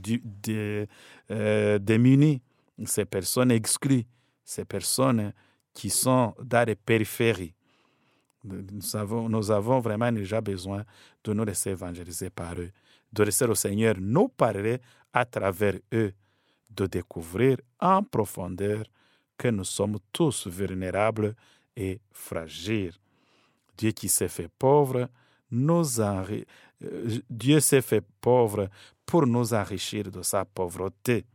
euh, 1.32 1.80
démunies, 1.80 2.42
ces 2.86 3.06
personnes 3.06 3.52
exclues, 3.52 4.06
ces 4.44 4.66
personnes 4.66 5.34
qui 5.74 5.90
sont 5.90 6.34
dans 6.42 6.68
les 6.68 6.76
périphéries. 6.76 7.54
Nous 8.44 8.96
avons, 8.96 9.30
nous 9.30 9.52
avons 9.52 9.80
vraiment 9.80 10.12
déjà 10.12 10.42
besoin 10.42 10.84
de 11.24 11.34
nous 11.34 11.46
laisser 11.46 11.72
évangéliser 11.72 12.30
par 12.30 12.60
eux, 12.60 12.72
de 13.12 13.24
laisser 13.24 13.48
le 13.48 13.56
Seigneur 13.56 13.96
nous 14.00 14.28
parler 14.28 14.80
à 15.14 15.26
travers 15.26 15.76
eux, 15.94 16.14
de 16.70 16.86
découvrir 16.86 17.58
en 17.80 18.04
profondeur 18.04 18.84
que 19.38 19.48
nous 19.48 19.64
sommes 19.64 19.98
tous 20.12 20.48
vulnérables 20.48 21.36
et 21.76 22.00
fragiles. 22.12 22.94
Dieu 23.78 23.92
qui 23.92 24.10
s'est 24.10 24.28
fait 24.28 24.50
pauvre, 24.60 25.10
nous 25.52 26.02
enri... 26.02 26.46
Dieu 27.30 27.60
s'est 27.60 27.82
fait 27.82 28.04
pauvre 28.22 28.70
pour 29.06 29.26
nous 29.26 29.54
enrichir 29.54 30.12
de 30.12 30.22
sa 30.22 30.46
pauvreté. 30.46 31.26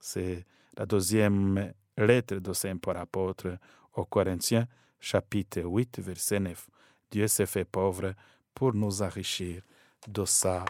C'est 0.00 0.44
la 0.76 0.86
deuxième 0.86 1.72
lettre 1.96 2.36
de 2.36 2.52
Saint 2.52 2.76
Paul 2.76 2.96
apôtre 2.96 3.58
aux 3.94 4.04
Corinthiens, 4.04 4.66
chapitre 4.98 5.62
8, 5.62 6.00
verset 6.00 6.40
9. 6.40 6.68
Dieu 7.10 7.26
s'est 7.28 7.46
fait 7.46 7.64
pauvre 7.64 8.14
pour 8.54 8.74
nous 8.74 9.02
enrichir 9.02 9.62
de 10.08 10.24
sa 10.24 10.64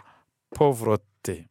pauvreté. 0.49 1.47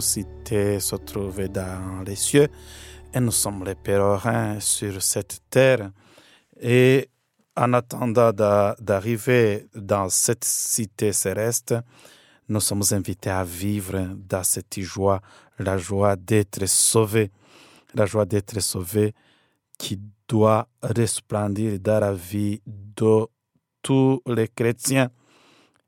Cité 0.00 0.80
se 0.80 0.96
trouvait 0.96 1.48
dans 1.48 2.02
les 2.06 2.16
cieux 2.16 2.48
et 3.12 3.20
nous 3.20 3.30
sommes 3.30 3.64
les 3.64 3.74
pèlerins 3.74 4.58
sur 4.58 5.02
cette 5.02 5.40
terre. 5.50 5.90
Et 6.60 7.10
en 7.56 7.72
attendant 7.74 8.32
d'arriver 8.32 9.66
dans 9.74 10.08
cette 10.08 10.44
cité 10.44 11.12
céleste, 11.12 11.74
nous 12.48 12.60
sommes 12.60 12.82
invités 12.92 13.30
à 13.30 13.44
vivre 13.44 14.16
dans 14.16 14.42
cette 14.42 14.80
joie, 14.80 15.20
la 15.58 15.76
joie 15.76 16.16
d'être 16.16 16.66
sauvés, 16.66 17.30
la 17.94 18.06
joie 18.06 18.24
d'être 18.24 18.60
sauvés 18.60 19.12
qui 19.78 20.00
doit 20.26 20.68
resplendir 20.82 21.78
dans 21.80 22.00
la 22.00 22.14
vie 22.14 22.62
de 22.66 23.26
tous 23.82 24.22
les 24.26 24.48
chrétiens. 24.48 25.10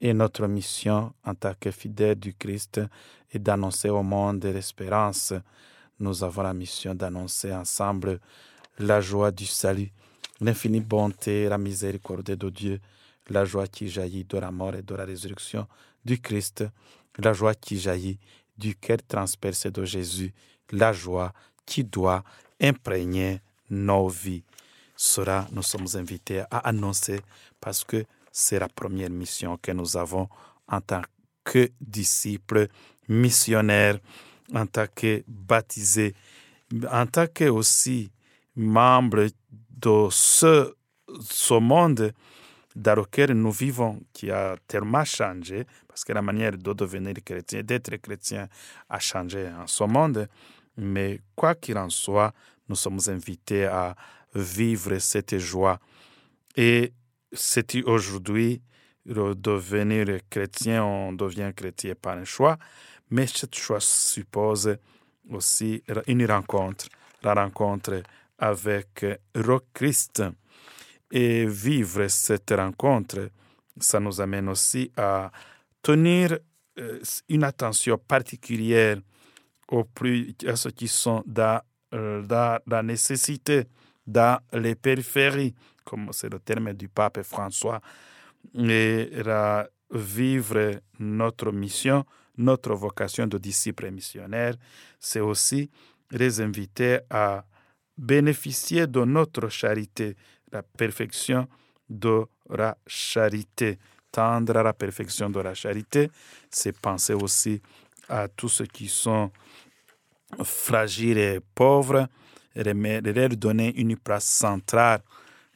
Et 0.01 0.13
notre 0.13 0.47
mission 0.47 1.15
en 1.25 1.35
tant 1.35 1.55
que 1.59 1.71
fidèles 1.71 2.19
du 2.19 2.35
Christ 2.35 2.81
est 3.33 3.39
d'annoncer 3.39 3.89
au 3.89 4.03
monde 4.03 4.45
l'espérance. 4.45 5.33
Nous 6.01 6.23
avons 6.25 6.43
la 6.43 6.53
mission 6.55 6.95
d'annoncer 6.95 7.53
ensemble 7.53 8.21
la 8.79 9.01
joie 9.01 9.31
du 9.31 9.47
salut, 9.47 9.93
l'infinie 10.41 10.81
bonté, 10.81 11.49
la 11.49 11.59
miséricorde 11.59 12.23
de 12.37 12.51
Dieu, 12.51 12.81
la 13.29 13.45
joie 13.45 13.67
qui 13.67 13.89
jaillit 13.89 14.25
de 14.25 14.39
la 14.39 14.51
mort 14.51 14.75
et 14.75 14.83
de 14.83 14.95
la 14.95 15.05
résurrection 15.05 15.67
du 16.05 16.21
Christ, 16.21 16.65
la 17.19 17.33
joie 17.33 17.55
qui 17.55 17.79
jaillit 17.79 18.19
du 18.59 18.75
cœur 18.75 18.99
transpercé 19.07 19.71
de 19.71 19.85
Jésus, 19.85 20.33
la 20.71 20.93
joie 20.93 21.33
qui 21.65 21.85
doit 21.85 22.23
imprégner 22.61 23.41
nos 23.71 24.09
vies. 24.09 24.45
Cela, 24.97 25.49
nous 25.53 25.63
sommes 25.63 25.87
invités 25.95 26.41
à 26.51 26.59
annoncer 26.59 27.21
parce 27.61 27.85
que 27.85 28.05
c'est 28.37 28.59
la 28.59 28.69
première 28.69 29.11
mission 29.11 29.57
que 29.57 29.71
nous 29.71 29.97
avons 29.97 30.29
en 30.67 30.81
tant 30.81 31.03
que 31.45 31.71
disciples, 31.81 32.67
missionnaires, 33.09 34.01
en 34.53 34.67
tant 34.67 34.87
que 34.93 35.23
baptisés, 35.29 36.15
en 36.91 37.07
tant 37.07 37.29
que 37.29 37.45
aussi 37.45 38.11
membres 38.57 39.29
de 39.71 40.09
ce, 40.11 40.75
ce 41.21 41.55
monde 41.55 42.13
dans 42.75 42.97
lequel 42.97 43.35
nous 43.35 43.53
vivons, 43.53 44.01
qui 44.13 44.33
a 44.33 44.57
tellement 44.67 45.05
changé, 45.05 45.65
parce 45.87 46.03
que 46.03 46.13
la 46.13 46.23
manière 46.23 46.59
de 46.59 46.73
devenir 46.73 47.15
chrétien, 47.25 47.63
d'être 47.63 47.95
chrétien, 47.99 48.49
a 48.89 48.99
changé 48.99 49.49
en 49.49 49.69
ce 49.69 49.85
monde. 49.85 50.29
Mais 50.77 51.21
quoi 51.37 51.55
qu'il 51.55 51.79
en 51.79 51.89
soit, 51.89 52.35
nous 52.69 52.75
sommes 52.75 52.99
invités 53.07 53.67
à 53.67 53.95
vivre 54.35 54.99
cette 54.99 55.39
joie. 55.39 55.79
Et 56.57 56.93
c'est 57.35 57.83
aujourd'hui 57.85 58.63
de 59.05 59.35
devenir 59.35 60.07
chrétien, 60.31 60.85
on 60.85 61.13
devient 61.13 61.53
chrétien 61.55 61.95
par 62.01 62.17
un 62.17 62.25
choix, 62.25 62.57
mais 63.11 63.27
cette 63.27 63.55
choix 63.55 63.81
suppose 63.81 64.77
aussi 65.31 65.83
une 66.07 66.25
rencontre, 66.27 66.89
la 67.23 67.35
rencontre 67.35 68.03
avec 68.39 69.05
le 69.35 69.59
Christ. 69.73 70.23
Et 71.11 71.47
vivre 71.47 72.09
cette 72.09 72.51
rencontre, 72.51 73.31
ça 73.79 74.01
nous 74.01 74.21
amène 74.21 74.49
aussi 74.49 74.91
à 74.97 75.31
tenir 75.83 76.39
une 77.29 77.45
attention 77.45 77.99
particulière 77.99 78.99
aux 79.69 79.85
plus, 79.85 80.35
à 80.47 80.57
ceux 80.57 80.71
qui 80.71 80.89
sont 80.89 81.23
dans, 81.27 81.61
dans 81.93 82.59
la 82.67 82.83
nécessité, 82.83 83.65
dans 84.07 84.41
les 84.53 84.75
périphéries, 84.75 85.55
comme 85.85 86.11
c'est 86.13 86.33
le 86.33 86.39
terme 86.39 86.73
du 86.73 86.89
pape 86.89 87.23
François, 87.23 87.81
et 88.55 89.11
à 89.27 89.69
vivre 89.91 90.81
notre 90.99 91.53
mission, 91.53 92.05
notre 92.37 92.75
vocation 92.75 93.27
de 93.27 93.39
disciples 93.39 93.91
missionnaires, 93.91 94.55
c'est 94.99 95.21
aussi 95.21 95.71
les 96.11 96.41
inviter 96.41 97.01
à 97.11 97.45
bénéficier 97.97 98.87
de 98.87 99.05
notre 99.05 99.49
charité, 99.49 100.17
la 100.51 100.63
perfection 100.63 101.49
de 101.89 102.25
la 102.51 102.77
charité. 102.87 103.79
Tendre 104.11 104.57
à 104.59 104.63
la 104.63 104.73
perfection 104.73 105.29
de 105.29 105.41
la 105.41 105.55
charité, 105.55 106.09
c'est 106.49 106.79
penser 106.79 107.15
aussi 107.15 107.61
à 108.09 108.29
tous 108.29 108.49
ceux 108.49 108.67
qui 108.67 108.87
sont 108.87 109.33
fragiles 110.45 111.19
et 111.19 111.41
pauvres, 111.55 112.07
leur 112.55 113.29
donner 113.31 113.75
une 113.77 113.97
place 113.97 114.25
centrale 114.27 115.01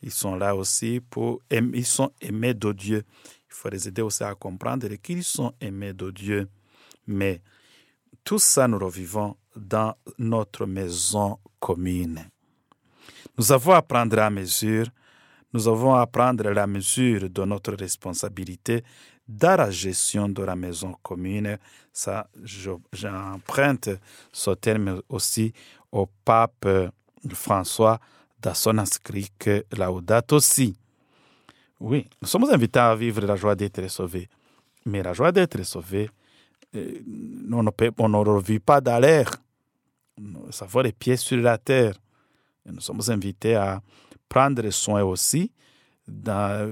ils 0.03 0.11
sont 0.11 0.37
là 0.37 0.55
aussi 0.55 1.01
pour 1.01 1.41
ils 1.51 1.87
sont 1.87 2.13
aimés 2.21 2.55
de 2.55 2.73
Dieu. 2.73 3.05
Il 3.49 3.55
faut 3.55 3.69
les 3.69 3.89
aider 3.89 4.03
aussi 4.03 4.23
à 4.23 4.35
comprendre 4.35 4.89
qu'ils 4.97 5.25
sont 5.25 5.53
aimés 5.61 5.93
de 5.93 6.11
Dieu. 6.11 6.49
Mais 7.07 7.43
tout 8.25 8.39
ça, 8.39 8.69
nous 8.69 8.79
le 8.79 8.89
vivons 8.89 9.37
dans 9.57 9.95
notre 10.19 10.67
maison 10.67 11.39
commune. 11.59 12.29
Nous 13.37 13.53
avons 13.53 13.73
à 13.73 13.83
prendre 13.83 14.17
la 14.17 14.31
mesure, 14.31 14.87
nous 15.53 15.67
avons 15.67 15.95
à 15.95 16.07
prendre 16.07 16.51
la 16.51 16.67
mesure 16.67 17.31
de 17.31 17.45
notre 17.45 17.73
responsabilité 17.75 18.85
dans 19.27 19.57
la 19.57 19.71
gestion 19.71 20.29
de 20.29 20.43
la 20.43 20.57
maison 20.57 20.95
commune. 21.03 21.59
Ça, 21.93 22.29
j'emprunte 22.93 23.91
ce 24.33 24.51
terme 24.53 25.03
aussi 25.09 25.53
au 25.91 26.07
pape 26.25 26.69
François 27.33 27.99
dans 28.41 28.55
son 28.55 28.79
inscrit 28.79 29.31
Laudato 29.77 30.37
aussi. 30.37 30.77
Oui, 31.81 32.07
nous 32.21 32.29
sommes 32.29 32.51
invités 32.51 32.81
à 32.81 32.95
vivre 32.95 33.25
la 33.25 33.37
joie 33.37 33.55
d'être 33.55 33.89
sauvés. 33.89 34.29
Mais 34.85 35.03
la 35.03 35.13
joie 35.13 35.33
d'être 35.33 35.63
sauvé, 35.65 36.11
euh, 36.75 37.01
on 37.53 37.63
ne, 37.63 37.71
peut, 37.71 37.93
on 37.99 38.09
ne 38.09 38.41
vit 38.41 38.59
pas 38.59 38.81
dans 38.81 38.99
l'air. 38.99 39.31
Nous 40.17 40.49
avons 40.61 40.81
les 40.81 40.93
pieds 40.93 41.17
sur 41.17 41.37
la 41.39 41.59
terre. 41.59 41.95
Nous 42.67 42.81
sommes 42.81 43.01
invités 43.09 43.55
à 43.55 43.81
prendre 44.29 44.69
soin 44.71 45.03
aussi 45.03 45.53
dans, 46.07 46.69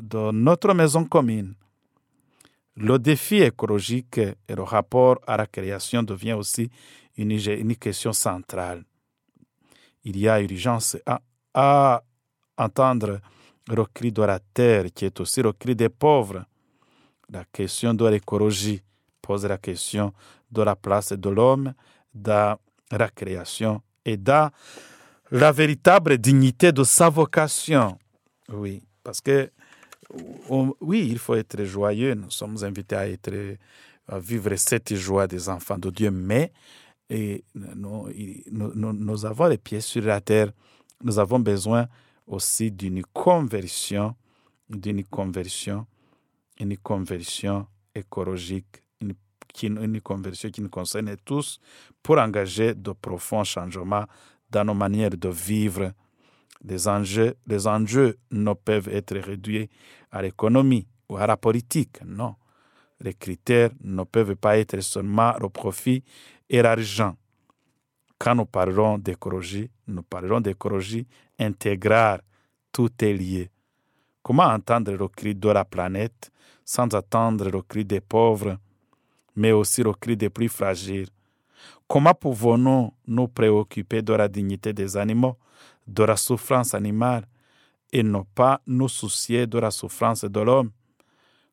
de 0.00 0.30
notre 0.32 0.72
maison 0.74 1.04
commune. 1.04 1.54
Le 2.76 2.98
défi 2.98 3.36
écologique 3.36 4.18
et 4.18 4.54
le 4.54 4.62
rapport 4.62 5.18
à 5.26 5.36
la 5.36 5.46
création 5.46 6.02
devient 6.02 6.34
aussi 6.34 6.70
une, 7.16 7.32
une 7.32 7.76
question 7.76 8.12
centrale 8.12 8.84
il 10.06 10.18
y 10.20 10.28
a 10.28 10.40
urgence 10.40 10.96
à, 11.52 12.02
entendre 12.56 13.20
le 13.68 13.84
cri 13.92 14.12
de 14.12 14.22
la 14.22 14.38
terre, 14.38 14.86
qui 14.94 15.04
est 15.04 15.20
aussi 15.20 15.42
le 15.42 15.52
cri 15.52 15.74
des 15.74 15.88
pauvres. 15.88 16.44
La 17.28 17.44
question 17.44 17.92
de 17.92 18.06
l'écologie 18.06 18.80
pose 19.20 19.44
la 19.44 19.58
question 19.58 20.12
de 20.50 20.62
la 20.62 20.76
place 20.76 21.12
de 21.12 21.28
l'homme 21.28 21.74
dans 22.14 22.56
la 22.90 23.08
création 23.08 23.82
et 24.04 24.16
dans 24.16 24.50
la 25.32 25.50
véritable 25.50 26.18
dignité 26.18 26.70
de 26.70 26.84
sa 26.84 27.08
vocation. 27.08 27.98
Oui, 28.48 28.80
parce 29.02 29.20
que 29.20 29.50
oui, 30.80 31.08
il 31.10 31.18
faut 31.18 31.34
être 31.34 31.64
joyeux. 31.64 32.14
Nous 32.14 32.30
sommes 32.30 32.62
invités 32.62 32.94
à 32.94 33.08
être 33.08 33.56
à 34.06 34.20
vivre 34.20 34.54
cette 34.54 34.94
joie 34.94 35.26
des 35.26 35.48
enfants 35.48 35.78
de 35.78 35.90
Dieu, 35.90 36.12
mais 36.12 36.52
et 37.08 37.44
nous, 37.54 38.08
nous, 38.50 39.26
avons 39.26 39.46
les 39.46 39.58
pieds 39.58 39.80
sur 39.80 40.02
la 40.02 40.20
terre, 40.20 40.52
nous 41.02 41.18
avons 41.18 41.38
besoin 41.38 41.86
aussi 42.26 42.70
d'une 42.70 43.02
conversion, 43.12 44.14
d'une 44.68 45.04
conversion, 45.04 45.86
une 46.58 46.76
conversion 46.78 47.66
écologique, 47.94 48.82
une, 49.00 49.14
une 49.62 50.00
conversion 50.00 50.50
qui 50.50 50.60
nous 50.60 50.68
concerne 50.68 51.14
tous 51.24 51.60
pour 52.02 52.18
engager 52.18 52.74
de 52.74 52.90
profonds 52.92 53.44
changements 53.44 54.04
dans 54.50 54.64
nos 54.64 54.74
manières 54.74 55.10
de 55.10 55.28
vivre, 55.28 55.92
Les 56.64 56.88
enjeux, 56.88 57.34
les 57.46 57.66
enjeux 57.66 58.16
ne 58.30 58.52
peuvent 58.54 58.88
être 58.88 59.16
réduits 59.18 59.68
à 60.10 60.22
l'économie 60.22 60.86
ou 61.08 61.16
à 61.16 61.26
la 61.26 61.36
politique, 61.36 62.00
non. 62.04 62.34
Les 63.00 63.14
critères 63.14 63.70
ne 63.82 64.04
peuvent 64.04 64.36
pas 64.36 64.58
être 64.58 64.80
seulement 64.80 65.34
le 65.40 65.48
profit 65.48 66.02
et 66.48 66.62
l'argent. 66.62 67.16
Quand 68.18 68.34
nous 68.34 68.46
parlerons 68.46 68.98
d'écologie, 68.98 69.70
nous 69.86 70.02
parlerons 70.02 70.40
d'écologie 70.40 71.06
intégrale. 71.38 72.22
Tout 72.72 72.90
est 73.00 73.12
lié. 73.12 73.50
Comment 74.22 74.44
entendre 74.44 74.92
le 74.92 75.08
cri 75.08 75.34
de 75.34 75.48
la 75.50 75.64
planète 75.64 76.30
sans 76.64 76.92
attendre 76.94 77.48
le 77.50 77.62
cri 77.62 77.84
des 77.84 78.00
pauvres, 78.00 78.58
mais 79.36 79.52
aussi 79.52 79.82
le 79.82 79.92
cri 79.92 80.16
des 80.16 80.30
plus 80.30 80.48
fragiles? 80.48 81.08
Comment 81.86 82.14
pouvons-nous 82.14 82.92
nous 83.06 83.28
préoccuper 83.28 84.02
de 84.02 84.12
la 84.14 84.26
dignité 84.26 84.72
des 84.72 84.96
animaux, 84.96 85.36
de 85.86 86.02
la 86.02 86.16
souffrance 86.16 86.74
animale, 86.74 87.26
et 87.92 88.02
ne 88.02 88.20
pas 88.34 88.60
nous 88.66 88.88
soucier 88.88 89.46
de 89.46 89.58
la 89.58 89.70
souffrance 89.70 90.24
de 90.24 90.40
l'homme? 90.40 90.70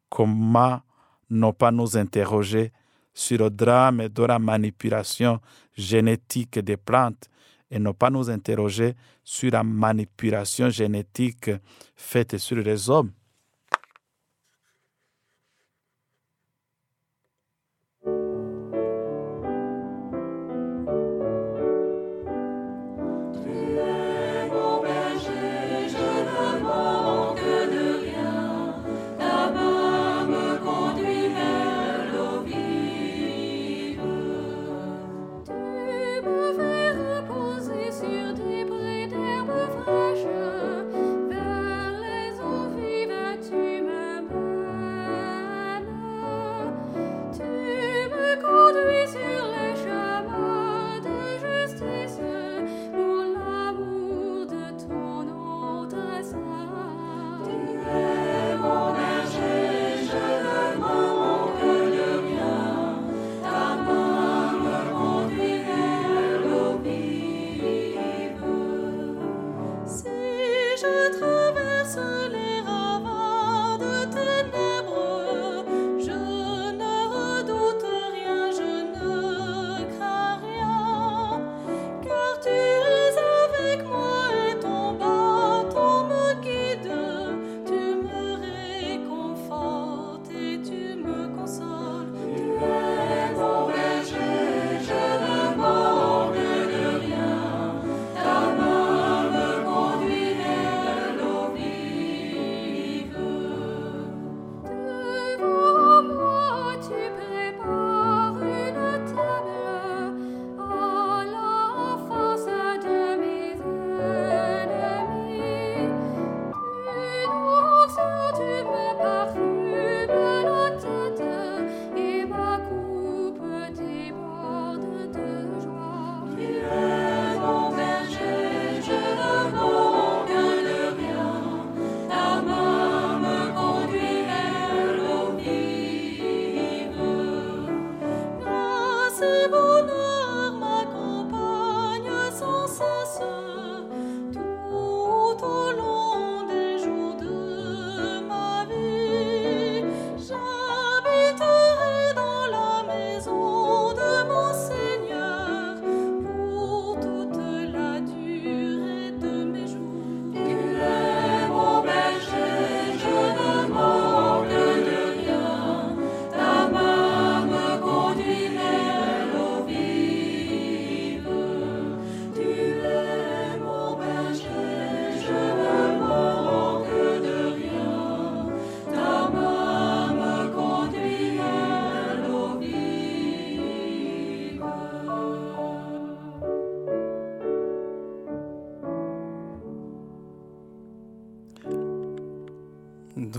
Comment 0.10 0.82
ne 1.30 1.52
pas 1.52 1.72
nous 1.72 1.98
interroger 1.98 2.72
sur 3.14 3.38
le 3.40 3.50
drame 3.50 4.08
de 4.10 4.24
la 4.24 4.40
manipulation 4.40 5.40
génétique 5.76 6.60
des 6.60 6.78
plantes 6.78 7.30
et 7.70 7.80
ne 7.80 7.92
pas 7.92 8.10
nous 8.10 8.30
interroger 8.30 8.96
sur 9.24 9.52
la 9.52 9.64
manipulation 9.64 10.70
génétique 10.70 11.52
faite 11.96 12.38
sur 12.38 12.58
les 12.58 12.90
hommes 12.90 13.12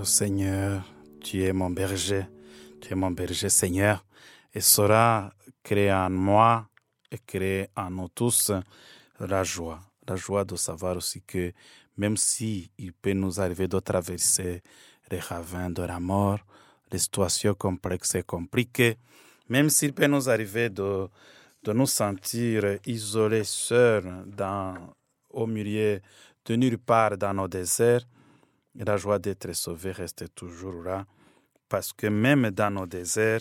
Seigneur, 0.04 0.82
tu 1.20 1.42
es 1.42 1.52
mon 1.52 1.70
berger, 1.70 2.26
tu 2.80 2.92
es 2.92 2.96
mon 2.96 3.10
berger 3.10 3.48
Seigneur, 3.48 4.04
et 4.52 4.60
cela 4.60 5.32
crée 5.62 5.92
en 5.92 6.10
moi 6.10 6.68
et 7.10 7.18
crée 7.18 7.68
en 7.76 7.90
nous 7.90 8.08
tous 8.08 8.52
la 9.20 9.44
joie, 9.44 9.80
la 10.06 10.16
joie 10.16 10.44
de 10.44 10.56
savoir 10.56 10.96
aussi 10.96 11.22
que 11.22 11.52
même 11.96 12.16
si 12.16 12.70
il 12.78 12.92
peut 12.92 13.12
nous 13.12 13.40
arriver 13.40 13.68
de 13.68 13.78
traverser 13.78 14.62
les 15.10 15.18
ravins 15.18 15.70
de 15.70 15.82
la 15.82 16.00
mort, 16.00 16.40
les 16.90 16.98
situations 16.98 17.54
complexes 17.54 18.14
et 18.16 18.22
compliquées, 18.22 18.96
même 19.48 19.70
s'il 19.70 19.92
peut 19.92 20.06
nous 20.06 20.28
arriver 20.28 20.70
de, 20.70 21.08
de 21.62 21.72
nous 21.72 21.86
sentir 21.86 22.78
isolés, 22.86 23.44
seuls, 23.44 24.24
dans, 24.26 24.74
au 25.30 25.46
milieu 25.46 26.00
de 26.44 26.56
nulle 26.56 26.78
part 26.78 27.16
dans 27.16 27.34
nos 27.34 27.48
déserts, 27.48 28.06
la 28.74 28.96
joie 28.96 29.18
d'être 29.18 29.52
sauvé 29.52 29.92
reste 29.92 30.34
toujours 30.34 30.82
là, 30.82 31.06
parce 31.68 31.92
que 31.92 32.06
même 32.06 32.50
dans 32.50 32.70
nos 32.70 32.86
déserts, 32.86 33.40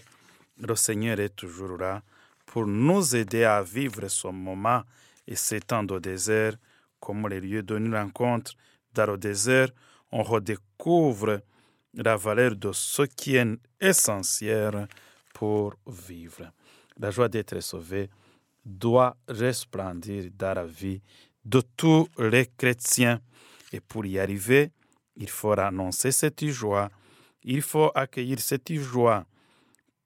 le 0.57 0.75
Seigneur 0.75 1.19
est 1.19 1.35
toujours 1.35 1.77
là 1.77 2.03
pour 2.45 2.67
nous 2.67 3.15
aider 3.15 3.43
à 3.43 3.61
vivre 3.63 4.07
ce 4.07 4.27
moment 4.27 4.83
et 5.27 5.35
ces 5.35 5.59
temps 5.59 5.83
de 5.83 5.97
désert 5.99 6.55
comme 6.99 7.27
les 7.27 7.41
lieux 7.41 7.63
de 7.63 7.77
nous 7.77 7.95
rencontre. 7.95 8.53
Dans 8.93 9.07
le 9.07 9.17
désert, 9.17 9.69
on 10.11 10.21
redécouvre 10.21 11.41
la 11.95 12.15
valeur 12.15 12.55
de 12.55 12.71
ce 12.71 13.03
qui 13.03 13.35
est 13.35 13.47
essentiel 13.81 14.87
pour 15.33 15.75
vivre. 15.87 16.51
La 16.97 17.09
joie 17.09 17.27
d'être 17.27 17.59
sauvé 17.59 18.09
doit 18.63 19.17
resplendir 19.27 20.29
dans 20.37 20.53
la 20.53 20.65
vie 20.65 21.01
de 21.43 21.61
tous 21.75 22.07
les 22.17 22.45
chrétiens. 22.57 23.19
Et 23.71 23.79
pour 23.79 24.05
y 24.05 24.19
arriver, 24.19 24.71
il 25.15 25.29
faut 25.29 25.57
annoncer 25.59 26.11
cette 26.11 26.45
joie. 26.47 26.89
Il 27.43 27.61
faut 27.61 27.91
accueillir 27.93 28.39
cette 28.39 28.73
joie 28.73 29.25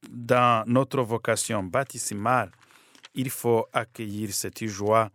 dans 0.10 0.64
notre 0.68 1.02
vocation 1.02 1.64
baptismale. 1.64 2.52
Il 3.14 3.30
faut 3.30 3.66
accueillir 3.74 4.34
cette 4.34 4.66
joie 4.66 5.10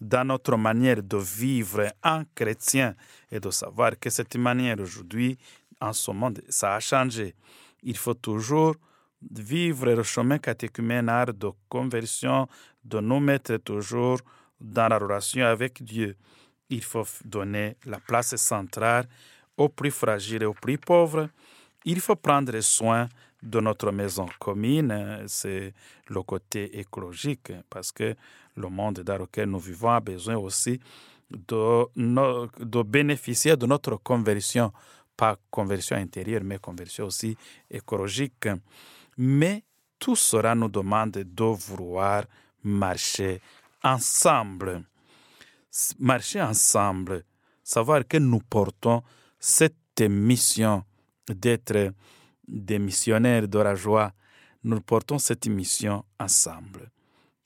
dans 0.00 0.26
notre 0.26 0.56
manière 0.56 1.02
de 1.02 1.16
vivre 1.16 1.86
en 2.02 2.22
chrétien 2.34 2.94
et 3.30 3.40
de 3.40 3.50
savoir 3.50 3.98
que 3.98 4.10
cette 4.10 4.36
manière 4.36 4.78
aujourd'hui, 4.78 5.38
en 5.80 5.92
ce 5.92 6.10
monde, 6.10 6.42
ça 6.48 6.74
a 6.74 6.80
changé. 6.80 7.34
Il 7.82 7.96
faut 7.96 8.14
toujours 8.14 8.74
vivre 9.30 9.86
le 9.94 10.02
chemin 10.02 10.38
catéchuménal 10.38 11.32
de 11.32 11.50
conversion, 11.68 12.46
de 12.84 13.00
nous 13.00 13.20
mettre 13.20 13.56
toujours 13.56 14.18
dans 14.60 14.88
la 14.88 14.98
relation 14.98 15.44
avec 15.44 15.82
Dieu. 15.82 16.16
Il 16.68 16.82
faut 16.82 17.06
donner 17.24 17.76
la 17.84 17.98
place 18.00 18.36
centrale 18.36 19.06
aux 19.56 19.68
plus 19.68 19.90
fragiles 19.90 20.42
et 20.42 20.46
aux 20.46 20.54
plus 20.54 20.78
pauvres. 20.78 21.28
Il 21.84 22.00
faut 22.00 22.16
prendre 22.16 22.58
soin 22.60 23.08
de 23.42 23.60
notre 23.60 23.90
maison 23.92 24.26
commune, 24.38 25.24
c'est 25.28 25.72
le 26.08 26.22
côté 26.22 26.78
écologique, 26.78 27.52
parce 27.70 27.92
que 27.92 28.14
le 28.56 28.68
monde 28.68 29.00
dans 29.00 29.18
lequel 29.18 29.48
nous 29.48 29.58
vivons 29.60 29.90
a 29.90 30.00
besoin 30.00 30.36
aussi 30.36 30.80
de, 31.30 31.86
de 32.64 32.82
bénéficier 32.82 33.56
de 33.56 33.66
notre 33.66 33.96
conversion, 33.96 34.72
pas 35.16 35.36
conversion 35.50 35.96
intérieure, 35.96 36.42
mais 36.44 36.58
conversion 36.58 37.06
aussi 37.06 37.36
écologique. 37.70 38.48
Mais 39.18 39.62
tout 39.98 40.16
cela 40.16 40.54
nous 40.54 40.68
demande 40.68 41.12
de 41.12 41.44
vouloir 41.44 42.24
marcher 42.62 43.40
ensemble. 43.82 44.82
Marcher 45.98 46.42
ensemble, 46.42 47.24
savoir 47.62 48.06
que 48.08 48.16
nous 48.16 48.40
portons 48.40 49.02
cette 49.38 50.00
mission 50.00 50.84
d'être 51.28 51.92
des 52.46 52.78
missionnaires 52.78 53.48
de 53.48 53.58
la 53.58 53.74
joie, 53.74 54.12
nous 54.64 54.80
portons 54.80 55.18
cette 55.18 55.46
mission 55.46 56.04
ensemble. 56.18 56.90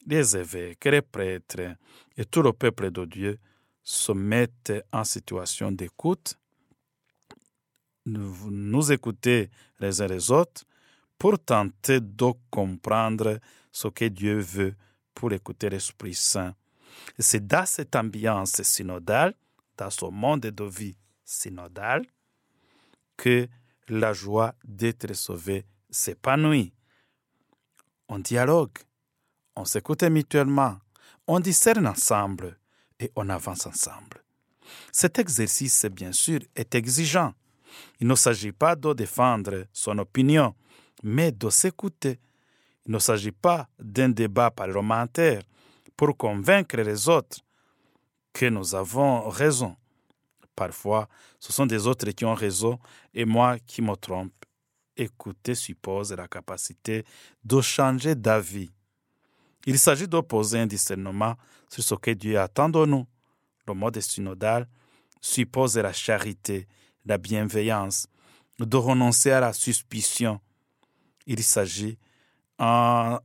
Les 0.06 0.36
évêques, 0.36 0.84
les 0.86 1.02
prêtres 1.02 1.76
et 2.16 2.24
tout 2.24 2.42
le 2.42 2.52
peuple 2.52 2.90
de 2.90 3.04
Dieu 3.04 3.38
se 3.82 4.12
mettent 4.12 4.72
en 4.92 5.04
situation 5.04 5.72
d'écoute, 5.72 6.36
nous, 8.06 8.50
nous 8.50 8.92
écouter 8.92 9.50
les 9.78 10.00
uns 10.00 10.06
les 10.06 10.30
autres 10.30 10.64
pour 11.18 11.38
tenter 11.38 12.00
de 12.00 12.32
comprendre 12.50 13.38
ce 13.70 13.88
que 13.88 14.06
Dieu 14.06 14.38
veut 14.38 14.74
pour 15.14 15.32
écouter 15.32 15.68
l'Esprit 15.68 16.14
Saint. 16.14 16.54
C'est 17.18 17.46
dans 17.46 17.66
cette 17.66 17.94
ambiance 17.94 18.62
synodale, 18.62 19.34
dans 19.76 19.90
ce 19.90 20.06
monde 20.06 20.40
de 20.40 20.64
vie 20.64 20.96
synodale, 21.30 22.04
que 23.16 23.48
la 23.88 24.12
joie 24.12 24.54
d'être 24.64 25.14
sauvé 25.14 25.64
s'épanouit. 25.90 26.72
On 28.08 28.18
dialogue, 28.18 28.78
on 29.54 29.64
s'écoute 29.64 30.02
mutuellement, 30.04 30.78
on 31.26 31.40
discerne 31.40 31.86
ensemble 31.86 32.58
et 32.98 33.12
on 33.14 33.28
avance 33.28 33.66
ensemble. 33.66 34.24
Cet 34.92 35.18
exercice, 35.18 35.84
bien 35.86 36.12
sûr, 36.12 36.40
est 36.56 36.74
exigeant. 36.74 37.34
Il 38.00 38.08
ne 38.08 38.14
s'agit 38.14 38.52
pas 38.52 38.74
de 38.74 38.92
défendre 38.92 39.66
son 39.72 39.98
opinion, 39.98 40.54
mais 41.02 41.30
de 41.30 41.48
s'écouter. 41.50 42.18
Il 42.86 42.92
ne 42.92 42.98
s'agit 42.98 43.32
pas 43.32 43.68
d'un 43.78 44.08
débat 44.08 44.50
parlementaire 44.50 45.42
pour 45.96 46.16
convaincre 46.16 46.76
les 46.78 47.08
autres 47.08 47.40
que 48.32 48.46
nous 48.46 48.74
avons 48.74 49.28
raison. 49.28 49.76
Parfois, 50.60 51.08
ce 51.38 51.54
sont 51.54 51.64
des 51.64 51.86
autres 51.86 52.10
qui 52.10 52.26
ont 52.26 52.34
raison 52.34 52.78
et 53.14 53.24
moi 53.24 53.58
qui 53.60 53.80
me 53.80 53.94
trompe. 53.94 54.44
Écouter 54.94 55.54
suppose 55.54 56.12
la 56.12 56.28
capacité 56.28 57.02
de 57.42 57.62
changer 57.62 58.14
d'avis. 58.14 58.70
Il 59.64 59.78
s'agit 59.78 60.06
d'opposer 60.06 60.58
un 60.58 60.66
discernement 60.66 61.36
sur 61.70 61.82
ce 61.82 61.94
que 61.94 62.10
Dieu 62.10 62.38
attend 62.38 62.68
de 62.68 62.84
nous. 62.84 63.06
Le 63.66 63.72
mode 63.72 63.98
synodal 64.00 64.68
suppose 65.18 65.78
la 65.78 65.94
charité, 65.94 66.68
la 67.06 67.16
bienveillance, 67.16 68.06
de 68.58 68.76
renoncer 68.76 69.30
à 69.30 69.40
la 69.40 69.54
suspicion. 69.54 70.42
Il 71.26 71.42
s'agit, 71.42 71.96
en 72.58 73.18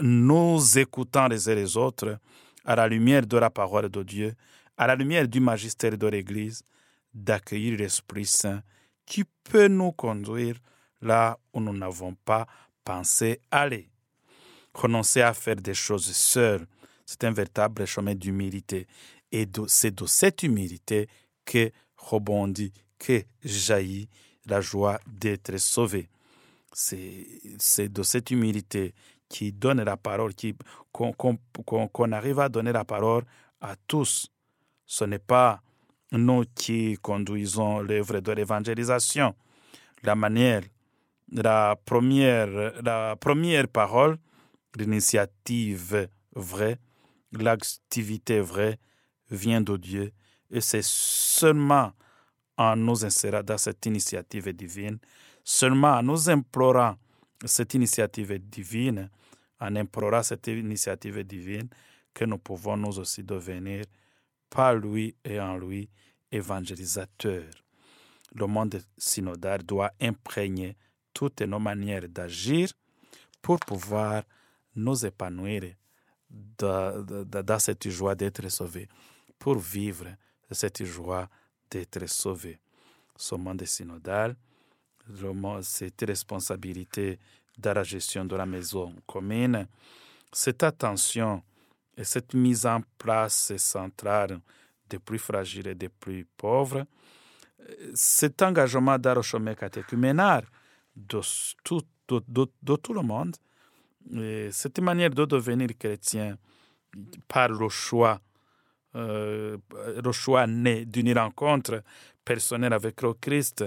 nous 0.00 0.78
écoutant 0.78 1.28
les 1.28 1.46
uns 1.46 1.54
les 1.56 1.76
autres, 1.76 2.18
à 2.64 2.74
la 2.74 2.88
lumière 2.88 3.26
de 3.26 3.36
la 3.36 3.50
parole 3.50 3.90
de 3.90 4.02
Dieu, 4.02 4.34
à 4.78 4.86
la 4.86 4.96
lumière 4.96 5.28
du 5.28 5.40
magistère 5.40 5.98
de 5.98 6.06
l'Église, 6.06 6.62
d'accueillir 7.14 7.78
l'Esprit 7.78 8.26
Saint 8.26 8.62
qui 9.06 9.24
peut 9.44 9.68
nous 9.68 9.92
conduire 9.92 10.56
là 11.00 11.38
où 11.52 11.60
nous 11.60 11.72
n'avons 11.72 12.14
pas 12.14 12.46
pensé 12.84 13.40
aller. 13.50 13.90
Renoncer 14.74 15.22
à 15.22 15.34
faire 15.34 15.56
des 15.56 15.74
choses 15.74 16.12
seuls, 16.12 16.66
c'est 17.04 17.24
un 17.24 17.32
véritable 17.32 17.86
chemin 17.86 18.14
d'humilité. 18.14 18.86
Et 19.32 19.46
c'est 19.66 19.94
de 19.94 20.06
cette 20.06 20.42
humilité 20.42 21.08
que 21.44 21.70
rebondit, 21.96 22.72
que 22.98 23.24
jaillit 23.42 24.08
la 24.46 24.60
joie 24.60 25.00
d'être 25.06 25.56
sauvé. 25.58 26.08
C'est 26.72 27.88
de 27.88 28.02
cette 28.02 28.30
humilité 28.30 28.94
qui 29.28 29.52
donne 29.52 29.82
la 29.82 29.96
parole, 29.96 30.32
qu'on 30.92 32.12
arrive 32.12 32.40
à 32.40 32.48
donner 32.48 32.72
la 32.72 32.84
parole 32.84 33.24
à 33.60 33.74
tous 33.88 34.30
ce 34.90 35.04
n'est 35.04 35.20
pas 35.20 35.62
nous 36.12 36.44
qui 36.54 36.96
conduisons 37.00 37.80
l'œuvre 37.80 38.20
de 38.20 38.32
l'évangélisation. 38.32 39.34
La 40.02 40.14
manière, 40.14 40.62
la 41.32 41.76
première, 41.84 42.82
la 42.82 43.16
première 43.16 43.68
parole, 43.68 44.18
l'initiative 44.76 46.08
vraie, 46.34 46.78
l'activité 47.32 48.40
vraie 48.40 48.78
vient 49.30 49.60
de 49.60 49.76
Dieu. 49.76 50.12
Et 50.50 50.60
c'est 50.60 50.84
seulement 50.84 51.92
en 52.56 52.76
nous 52.76 53.04
insérant 53.04 53.42
dans 53.42 53.58
cette 53.58 53.86
initiative 53.86 54.52
divine, 54.52 54.98
seulement 55.44 55.92
en 55.92 56.02
nous 56.02 56.28
implorant 56.28 56.96
cette 57.44 57.74
initiative 57.74 58.38
divine, 58.38 59.08
en 59.60 59.76
implorant 59.76 60.22
cette 60.22 60.48
initiative 60.48 61.22
divine, 61.24 61.68
que 62.12 62.24
nous 62.24 62.38
pouvons 62.38 62.76
nous 62.76 62.98
aussi 62.98 63.22
devenir 63.22 63.84
par 64.50 64.74
lui 64.74 65.14
et 65.24 65.40
en 65.40 65.56
lui, 65.56 65.88
évangélisateur. 66.30 67.44
Le 68.34 68.46
monde 68.46 68.82
synodal 68.98 69.62
doit 69.62 69.92
imprégner 70.00 70.76
toutes 71.14 71.42
nos 71.42 71.58
manières 71.58 72.08
d'agir 72.08 72.68
pour 73.40 73.58
pouvoir 73.60 74.22
nous 74.76 75.06
épanouir 75.06 75.74
dans, 76.30 77.58
cette 77.58 77.88
joie 77.88 78.14
d'être 78.14 78.48
sauvé, 78.48 78.88
pour 79.38 79.58
vivre 79.58 80.06
cette 80.50 80.84
joie 80.84 81.28
d'être 81.70 82.06
sauvé. 82.08 82.58
Ce 83.16 83.34
monde 83.34 83.64
synodal, 83.64 84.36
cette 85.62 86.04
responsabilité 86.06 87.18
dans 87.58 87.74
la 87.74 87.82
gestion 87.82 88.24
de 88.24 88.36
la 88.36 88.46
maison 88.46 88.94
commune, 89.06 89.66
cette 90.32 90.62
attention 90.62 91.42
et 92.00 92.04
cette 92.04 92.32
mise 92.32 92.64
en 92.64 92.80
place 92.96 93.54
centrale 93.58 94.40
des 94.88 94.98
plus 94.98 95.18
fragiles 95.18 95.68
et 95.68 95.74
des 95.74 95.90
plus 95.90 96.26
pauvres, 96.36 96.86
cet 97.94 98.40
engagement 98.40 98.96
catéchuménal 98.98 100.44
de 100.96 101.20
tout, 101.62 101.82
de, 102.08 102.76
tout 102.76 102.94
le 102.94 103.02
monde, 103.02 103.36
cette 104.50 104.80
manière 104.80 105.10
de 105.10 105.26
devenir 105.26 105.68
chrétien 105.78 106.38
par 107.28 107.50
le 107.50 107.68
choix, 107.68 108.18
euh, 108.96 109.58
le 110.02 110.12
choix 110.12 110.46
né 110.46 110.86
d'une 110.86 111.16
rencontre 111.16 111.82
personnelle 112.24 112.72
avec 112.72 113.02
le 113.02 113.12
Christ, 113.12 113.64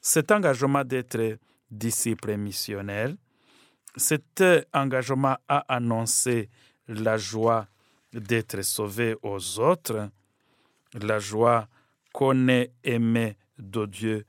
cet 0.00 0.30
engagement 0.30 0.84
d'être 0.84 1.38
disciple 1.68 2.36
missionnaire, 2.36 3.12
cet 3.96 4.42
engagement 4.72 5.36
à 5.48 5.64
annoncer 5.74 6.48
la 6.88 7.16
joie 7.16 7.66
d'être 8.12 8.62
sauvé 8.62 9.16
aux 9.22 9.58
autres, 9.60 10.10
la 10.94 11.18
joie 11.18 11.68
qu'on 12.12 12.48
est 12.48 12.72
aimé 12.82 13.36
de 13.58 13.86
Dieu 13.86 14.24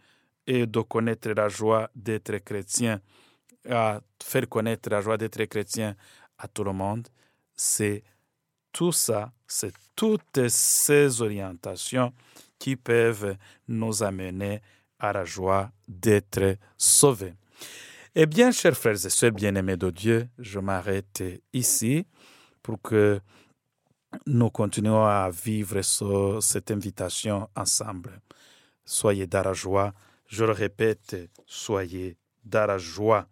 et 0.45 0.65
de 0.65 0.81
connaître 0.81 1.29
la 1.29 1.47
joie 1.47 1.89
d'être 1.95 2.37
chrétien, 2.39 2.99
à 3.69 4.01
faire 4.21 4.47
connaître 4.49 4.89
la 4.89 5.01
joie 5.01 5.17
d'être 5.17 5.43
chrétien 5.45 5.95
à 6.37 6.47
tout 6.47 6.63
le 6.63 6.73
monde, 6.73 7.07
c'est 7.55 8.03
tout 8.71 8.91
ça, 8.91 9.31
c'est 9.47 9.73
toutes 9.95 10.47
ces 10.47 11.21
orientations 11.21 12.13
qui 12.57 12.75
peuvent 12.75 13.35
nous 13.67 14.03
amener 14.03 14.61
à 14.99 15.13
la 15.13 15.23
joie 15.23 15.71
d'être 15.87 16.57
sauvés. 16.77 17.33
Eh 18.15 18.25
bien, 18.25 18.51
chers 18.51 18.75
frères 18.75 19.05
et 19.05 19.09
sœurs 19.09 19.31
bien-aimés 19.31 19.77
de 19.77 19.89
Dieu, 19.91 20.27
je 20.37 20.59
m'arrête 20.59 21.23
ici 21.53 22.05
que 22.77 23.19
nous 24.25 24.49
continuons 24.49 25.05
à 25.05 25.29
vivre 25.29 25.81
cette 26.41 26.71
invitation 26.71 27.49
ensemble. 27.55 28.21
Soyez 28.85 29.27
dans 29.27 29.43
la 29.43 29.53
joie. 29.53 29.93
Je 30.25 30.45
le 30.45 30.51
répète, 30.51 31.15
soyez 31.45 32.17
dans 32.43 32.65
la 32.67 32.77
joie. 32.77 33.27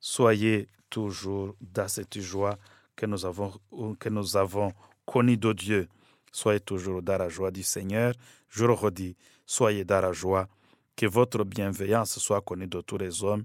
Soyez 0.00 0.68
toujours 0.90 1.56
dans 1.60 1.88
cette 1.88 2.20
joie 2.20 2.58
que 2.94 3.06
nous 3.06 3.24
avons, 3.26 3.52
que 3.98 4.08
nous 4.08 4.36
avons 4.36 4.72
connu 5.04 5.36
de 5.36 5.52
Dieu. 5.52 5.88
Soyez 6.32 6.60
toujours 6.60 7.02
dans 7.02 7.18
la 7.18 7.28
joie 7.28 7.50
du 7.50 7.62
Seigneur. 7.62 8.14
Je 8.48 8.64
le 8.64 8.72
redis, 8.72 9.16
soyez 9.46 9.84
dans 9.84 10.00
la 10.00 10.12
joie. 10.12 10.48
Que 10.94 11.06
votre 11.06 11.44
bienveillance 11.44 12.18
soit 12.18 12.40
connue 12.40 12.66
de 12.66 12.80
tous 12.80 12.96
les 12.96 13.22
hommes. 13.22 13.44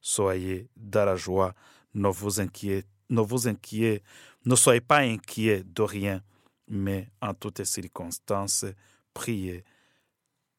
Soyez 0.00 0.68
dans 0.76 1.04
la 1.04 1.16
joie. 1.16 1.54
Ne 1.94 2.08
vous 2.08 2.40
inquiétez, 2.40 2.88
ne 3.10 3.20
vous 3.20 3.48
inquiétez, 3.48 4.02
ne 4.44 4.56
soyez 4.56 4.80
pas 4.80 4.98
inquiets 4.98 5.62
de 5.64 5.82
rien, 5.82 6.22
mais 6.68 7.08
en 7.20 7.34
toutes 7.34 7.64
circonstances, 7.64 8.66
priez, 9.12 9.64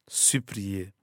suppliez, 0.08 0.94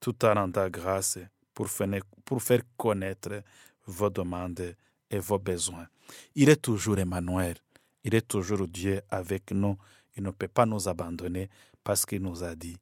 tout 0.00 0.24
en 0.24 0.34
rendant 0.34 0.68
grâce 0.68 1.18
pour 1.54 1.68
faire, 1.68 2.62
connaître 2.76 3.42
vos 3.86 4.10
demandes 4.10 4.76
et 5.10 5.18
vos 5.18 5.38
besoins. 5.38 5.86
Il 6.34 6.48
est 6.48 6.62
toujours 6.62 6.98
Emmanuel. 6.98 7.56
Il 8.04 8.14
est 8.14 8.28
toujours 8.28 8.68
Dieu 8.68 9.00
avec 9.10 9.50
nous. 9.52 9.76
Il 10.16 10.22
ne 10.22 10.30
peut 10.30 10.48
pas 10.48 10.66
nous 10.66 10.88
abandonner 10.88 11.48
parce 11.82 12.04
qu'il 12.04 12.22
nous 12.22 12.42
a 12.42 12.54
dit, 12.54 12.76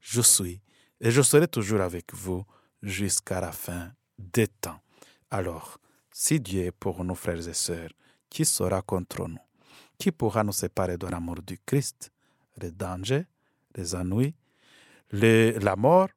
je 0.00 0.20
suis 0.20 0.60
et 1.00 1.10
je 1.10 1.22
serai 1.22 1.48
toujours 1.48 1.80
avec 1.80 2.14
vous 2.14 2.44
jusqu'à 2.82 3.40
la 3.40 3.52
fin 3.52 3.92
des 4.18 4.48
temps. 4.48 4.80
Alors, 5.30 5.78
si 6.20 6.40
Dieu 6.40 6.64
est 6.64 6.72
pour 6.72 7.04
nous, 7.04 7.14
frères 7.14 7.46
et 7.46 7.54
sœurs, 7.54 7.92
qui 8.28 8.44
sera 8.44 8.82
contre 8.82 9.28
nous? 9.28 9.38
Qui 9.96 10.10
pourra 10.10 10.42
nous 10.42 10.50
séparer 10.50 10.98
de 10.98 11.06
l'amour 11.06 11.40
du 11.42 11.56
Christ? 11.64 12.10
Les 12.56 12.72
dangers, 12.72 13.24
les 13.76 13.94
ennuis, 13.94 14.34
la 15.12 15.76
mort, 15.76 16.08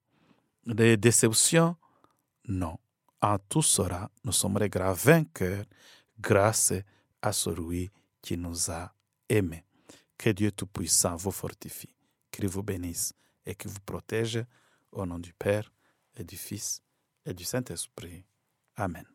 les 0.66 0.98
déceptions? 0.98 1.76
Non. 2.48 2.80
En 3.22 3.38
tout 3.38 3.62
cela, 3.62 4.10
nous 4.24 4.32
sommes 4.32 4.58
les 4.58 4.70
grands 4.70 4.94
vainqueurs 4.94 5.66
grâce 6.20 6.74
à 7.22 7.32
celui 7.32 7.92
qui 8.24 8.38
nous 8.38 8.72
a 8.72 8.92
aimés. 9.30 9.64
Que 10.18 10.32
Dieu 10.32 10.52
Tout-Puissant 10.52 11.16
vous 11.16 11.30
fortifie, 11.30 11.96
qu'il 12.32 12.48
vous 12.48 12.64
bénisse 12.64 13.14
et 13.46 13.54
qu'il 13.54 13.70
vous 13.70 13.86
protège 13.86 14.44
au 14.92 15.06
nom 15.06 15.20
du 15.20 15.32
Père 15.32 15.72
et 16.18 16.24
du 16.24 16.38
Fils 16.38 16.82
et 17.24 17.36
du 17.36 17.44
Saint-Esprit. 17.44 18.26
Amen. 18.76 19.06